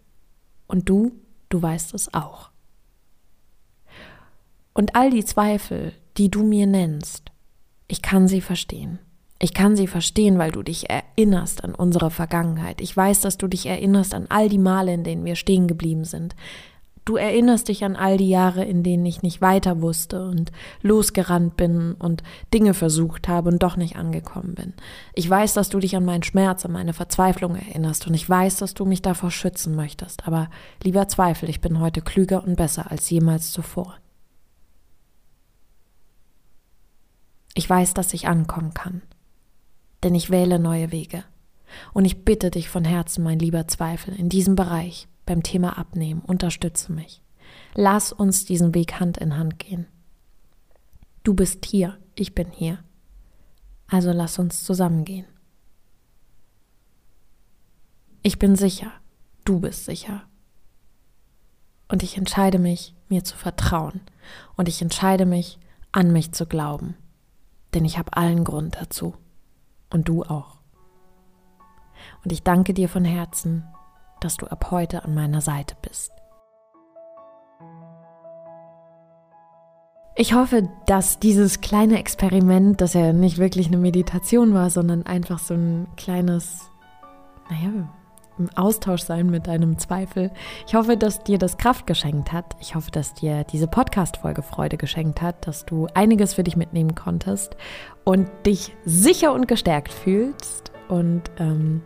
Und 0.68 0.88
du, 0.88 1.10
du 1.48 1.60
weißt 1.60 1.94
es 1.94 2.14
auch. 2.14 2.50
Und 4.72 4.94
all 4.94 5.10
die 5.10 5.24
Zweifel, 5.24 5.92
die 6.16 6.30
du 6.30 6.44
mir 6.44 6.68
nennst, 6.68 7.32
ich 7.88 8.02
kann 8.02 8.28
sie 8.28 8.40
verstehen. 8.40 9.00
Ich 9.44 9.54
kann 9.54 9.74
sie 9.74 9.88
verstehen, 9.88 10.38
weil 10.38 10.52
du 10.52 10.62
dich 10.62 10.88
erinnerst 10.88 11.64
an 11.64 11.74
unsere 11.74 12.12
Vergangenheit. 12.12 12.80
Ich 12.80 12.96
weiß, 12.96 13.22
dass 13.22 13.38
du 13.38 13.48
dich 13.48 13.66
erinnerst 13.66 14.14
an 14.14 14.26
all 14.28 14.48
die 14.48 14.56
Male, 14.56 14.94
in 14.94 15.02
denen 15.02 15.24
wir 15.24 15.34
stehen 15.34 15.66
geblieben 15.66 16.04
sind. 16.04 16.36
Du 17.04 17.16
erinnerst 17.16 17.66
dich 17.66 17.84
an 17.84 17.96
all 17.96 18.18
die 18.18 18.28
Jahre, 18.28 18.64
in 18.64 18.84
denen 18.84 19.04
ich 19.04 19.22
nicht 19.22 19.40
weiter 19.40 19.82
wusste 19.82 20.24
und 20.28 20.52
losgerannt 20.80 21.56
bin 21.56 21.94
und 21.94 22.22
Dinge 22.54 22.72
versucht 22.72 23.26
habe 23.26 23.48
und 23.48 23.64
doch 23.64 23.76
nicht 23.76 23.96
angekommen 23.96 24.54
bin. 24.54 24.74
Ich 25.12 25.28
weiß, 25.28 25.54
dass 25.54 25.70
du 25.70 25.80
dich 25.80 25.96
an 25.96 26.04
meinen 26.04 26.22
Schmerz, 26.22 26.64
an 26.64 26.70
meine 26.70 26.92
Verzweiflung 26.92 27.56
erinnerst 27.56 28.06
und 28.06 28.14
ich 28.14 28.28
weiß, 28.28 28.58
dass 28.58 28.74
du 28.74 28.84
mich 28.84 29.02
davor 29.02 29.32
schützen 29.32 29.74
möchtest. 29.74 30.24
Aber 30.28 30.50
lieber 30.84 31.08
Zweifel, 31.08 31.50
ich 31.50 31.60
bin 31.60 31.80
heute 31.80 32.00
klüger 32.00 32.44
und 32.44 32.54
besser 32.54 32.92
als 32.92 33.10
jemals 33.10 33.50
zuvor. 33.50 33.96
Ich 37.54 37.68
weiß, 37.68 37.94
dass 37.94 38.14
ich 38.14 38.28
ankommen 38.28 38.72
kann, 38.72 39.02
denn 40.02 40.14
ich 40.14 40.30
wähle 40.30 40.58
neue 40.58 40.92
Wege. 40.92 41.24
Und 41.92 42.04
ich 42.04 42.24
bitte 42.24 42.50
dich 42.50 42.68
von 42.68 42.84
Herzen, 42.84 43.24
mein 43.24 43.38
lieber 43.38 43.66
Zweifel, 43.66 44.14
in 44.14 44.28
diesem 44.28 44.56
Bereich 44.56 45.08
beim 45.24 45.42
Thema 45.42 45.78
Abnehmen, 45.78 46.20
unterstütze 46.20 46.92
mich. 46.92 47.22
Lass 47.74 48.12
uns 48.12 48.44
diesen 48.44 48.74
Weg 48.74 49.00
Hand 49.00 49.18
in 49.18 49.36
Hand 49.36 49.58
gehen. 49.58 49.86
Du 51.22 51.34
bist 51.34 51.64
hier, 51.64 51.98
ich 52.14 52.34
bin 52.34 52.50
hier. 52.50 52.82
Also 53.86 54.12
lass 54.12 54.38
uns 54.38 54.64
zusammengehen. 54.64 55.26
Ich 58.22 58.38
bin 58.38 58.56
sicher, 58.56 58.92
du 59.44 59.60
bist 59.60 59.84
sicher. 59.84 60.22
Und 61.88 62.02
ich 62.02 62.16
entscheide 62.16 62.58
mich, 62.58 62.94
mir 63.08 63.24
zu 63.24 63.36
vertrauen. 63.36 64.00
Und 64.56 64.68
ich 64.68 64.80
entscheide 64.80 65.26
mich, 65.26 65.58
an 65.90 66.12
mich 66.12 66.32
zu 66.32 66.46
glauben. 66.46 66.96
Denn 67.74 67.84
ich 67.84 67.98
habe 67.98 68.16
allen 68.16 68.44
Grund 68.44 68.76
dazu. 68.80 69.14
Und 69.92 70.08
du 70.08 70.22
auch. 70.22 70.58
Und 72.24 72.32
ich 72.32 72.42
danke 72.42 72.74
dir 72.74 72.88
von 72.88 73.04
Herzen, 73.04 73.64
dass 74.20 74.36
du 74.36 74.46
ab 74.46 74.70
heute 74.70 75.04
an 75.04 75.14
meiner 75.14 75.40
Seite 75.40 75.76
bist. 75.82 76.12
Ich 80.14 80.34
hoffe, 80.34 80.68
dass 80.86 81.20
dieses 81.20 81.62
kleine 81.62 81.98
Experiment, 81.98 82.80
das 82.80 82.92
ja 82.92 83.12
nicht 83.12 83.38
wirklich 83.38 83.68
eine 83.68 83.78
Meditation 83.78 84.52
war, 84.52 84.68
sondern 84.68 85.04
einfach 85.04 85.38
so 85.38 85.54
ein 85.54 85.88
kleines, 85.96 86.70
naja, 87.48 87.88
im 88.42 88.56
Austausch 88.56 89.02
sein 89.02 89.30
mit 89.30 89.46
deinem 89.46 89.78
Zweifel. 89.78 90.30
Ich 90.66 90.74
hoffe, 90.74 90.96
dass 90.96 91.22
dir 91.22 91.38
das 91.38 91.56
Kraft 91.56 91.86
geschenkt 91.86 92.32
hat. 92.32 92.44
Ich 92.60 92.74
hoffe, 92.74 92.90
dass 92.90 93.14
dir 93.14 93.44
diese 93.44 93.66
Podcast-Folge 93.66 94.42
Freude 94.42 94.76
geschenkt 94.76 95.22
hat, 95.22 95.46
dass 95.46 95.64
du 95.64 95.86
einiges 95.94 96.34
für 96.34 96.42
dich 96.42 96.56
mitnehmen 96.56 96.94
konntest 96.94 97.56
und 98.04 98.28
dich 98.46 98.74
sicher 98.84 99.32
und 99.32 99.48
gestärkt 99.48 99.92
fühlst. 99.92 100.72
Und 100.88 101.22
ähm, 101.38 101.82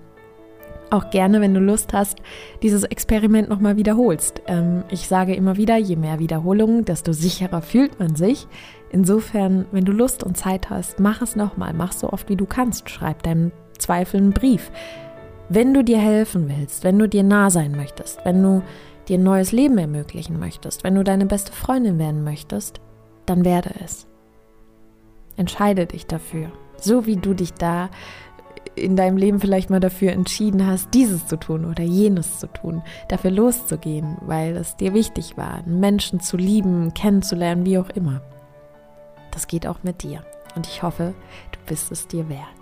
auch 0.91 1.11
gerne, 1.11 1.41
wenn 1.41 1.55
du 1.55 1.61
Lust 1.61 1.93
hast, 1.93 2.19
dieses 2.63 2.85
Experiment 2.85 3.49
nochmal 3.49 3.77
wiederholst. 3.77 4.43
Ähm, 4.47 4.85
ich 4.89 5.09
sage 5.09 5.35
immer 5.35 5.57
wieder, 5.57 5.77
je 5.77 5.97
mehr 5.97 6.19
Wiederholungen, 6.19 6.85
desto 6.85 7.13
sicherer 7.13 7.61
fühlt 7.63 7.99
man 7.99 8.17
sich. 8.17 8.47
Insofern, 8.91 9.67
wenn 9.73 9.85
du 9.85 9.93
Lust 9.93 10.23
und 10.23 10.37
Zeit 10.37 10.71
hast, 10.71 11.01
mach 11.01 11.23
es 11.23 11.37
nochmal. 11.37 11.73
Mach 11.75 11.93
so 11.93 12.11
oft, 12.11 12.29
wie 12.29 12.37
du 12.37 12.47
kannst. 12.47 12.89
Schreib 12.89 13.23
deinem 13.25 13.53
Zweifel 13.79 14.19
einen 14.19 14.33
Brief. 14.33 14.71
Wenn 15.49 15.73
du 15.73 15.85
dir 15.85 15.99
helfen 15.99 16.49
willst, 16.49 16.83
wenn 16.83 16.99
du 16.99 17.09
dir 17.09 17.23
nah 17.23 17.51
sein 17.51 17.73
möchtest, 17.73 18.25
wenn 18.25 18.43
du 18.43 18.63
dir 19.09 19.19
ein 19.19 19.23
neues 19.23 19.53
Leben 19.53 19.79
ermöglichen 19.79 20.41
möchtest, 20.41 20.83
wenn 20.83 20.97
du 20.97 21.05
deine 21.05 21.27
beste 21.27 21.53
Freundin 21.53 21.99
werden 21.99 22.25
möchtest, 22.25 22.81
dann 23.27 23.45
werde 23.45 23.71
es. 23.85 24.07
Entscheide 25.37 25.87
dich 25.87 26.07
dafür. 26.07 26.51
So 26.79 27.07
wie 27.07 27.17
du 27.17 27.35
dich 27.35 27.53
da 27.55 27.91
in 28.75 28.97
deinem 28.97 29.17
Leben 29.17 29.41
vielleicht 29.41 29.71
mal 29.71 29.81
dafür 29.81 30.13
entschieden 30.13 30.67
hast, 30.67 30.93
dieses 30.93 31.27
zu 31.27 31.37
tun 31.37 31.65
oder 31.65 31.83
jenes 31.83 32.41
zu 32.41 32.47
tun, 32.49 32.83
dafür 33.09 33.31
loszugehen, 33.31 34.19
weil 34.23 34.57
es 34.57 34.77
dir 34.77 34.93
wichtig 34.95 35.37
war, 35.37 35.63
Menschen 35.67 36.21
zu 36.21 36.37
lieben, 36.37 36.93
kennenzulernen, 36.93 37.65
wie 37.65 37.79
auch 37.79 37.91
immer. 37.91 38.21
Das 39.31 39.47
geht 39.47 39.67
auch 39.67 39.83
mit 39.83 40.03
dir. 40.03 40.25
Und 40.57 40.67
ich 40.67 40.83
hoffe, 40.83 41.15
du 41.53 41.59
bist 41.67 41.93
es 41.93 42.09
dir 42.09 42.29
wert. 42.29 42.56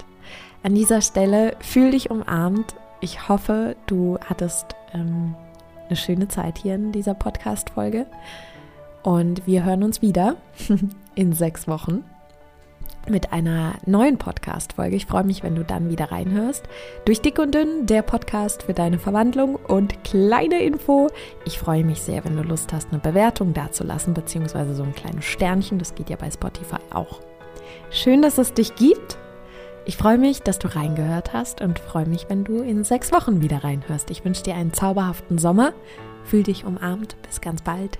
An 0.62 0.74
dieser 0.74 1.00
Stelle 1.00 1.56
fühl 1.60 1.90
dich 1.90 2.10
umarmt. 2.10 2.74
Ich 3.00 3.28
hoffe, 3.28 3.76
du 3.86 4.18
hattest 4.24 4.74
ähm, 4.92 5.34
eine 5.88 5.96
schöne 5.96 6.28
Zeit 6.28 6.58
hier 6.58 6.74
in 6.74 6.92
dieser 6.92 7.14
Podcast-Folge. 7.14 8.06
Und 9.02 9.46
wir 9.46 9.64
hören 9.64 9.82
uns 9.82 10.00
wieder 10.00 10.36
in 11.14 11.32
sechs 11.32 11.68
Wochen 11.68 12.04
mit 13.08 13.32
einer 13.32 13.74
neuen 13.86 14.18
Podcast-Folge. 14.18 14.96
Ich 14.96 15.06
freue 15.06 15.24
mich, 15.24 15.42
wenn 15.42 15.54
du 15.54 15.64
dann 15.64 15.90
wieder 15.90 16.10
reinhörst. 16.10 16.64
Durch 17.04 17.20
Dick 17.20 17.38
und 17.38 17.54
Dünn, 17.54 17.86
der 17.86 18.02
Podcast 18.02 18.64
für 18.64 18.74
deine 18.74 18.98
Verwandlung. 18.98 19.56
Und 19.56 20.04
kleine 20.04 20.62
Info: 20.62 21.08
Ich 21.44 21.58
freue 21.58 21.84
mich 21.84 22.00
sehr, 22.00 22.24
wenn 22.24 22.36
du 22.36 22.42
Lust 22.42 22.72
hast, 22.72 22.90
eine 22.90 23.00
Bewertung 23.00 23.52
dazulassen, 23.52 24.14
beziehungsweise 24.14 24.74
so 24.74 24.82
ein 24.82 24.94
kleines 24.94 25.24
Sternchen. 25.24 25.78
Das 25.78 25.94
geht 25.94 26.10
ja 26.10 26.16
bei 26.16 26.30
Spotify 26.30 26.78
auch. 26.92 27.20
Schön, 27.90 28.22
dass 28.22 28.38
es 28.38 28.54
dich 28.54 28.74
gibt. 28.74 29.18
Ich 29.86 29.98
freue 29.98 30.16
mich, 30.16 30.42
dass 30.42 30.58
du 30.58 30.74
reingehört 30.74 31.34
hast 31.34 31.60
und 31.60 31.78
freue 31.78 32.06
mich, 32.06 32.26
wenn 32.30 32.44
du 32.44 32.62
in 32.62 32.84
sechs 32.84 33.12
Wochen 33.12 33.42
wieder 33.42 33.64
reinhörst. 33.64 34.10
Ich 34.10 34.24
wünsche 34.24 34.42
dir 34.42 34.54
einen 34.54 34.72
zauberhaften 34.72 35.36
Sommer. 35.36 35.74
Fühl 36.24 36.42
dich 36.42 36.64
umarmt. 36.64 37.16
Bis 37.22 37.42
ganz 37.42 37.60
bald. 37.60 37.98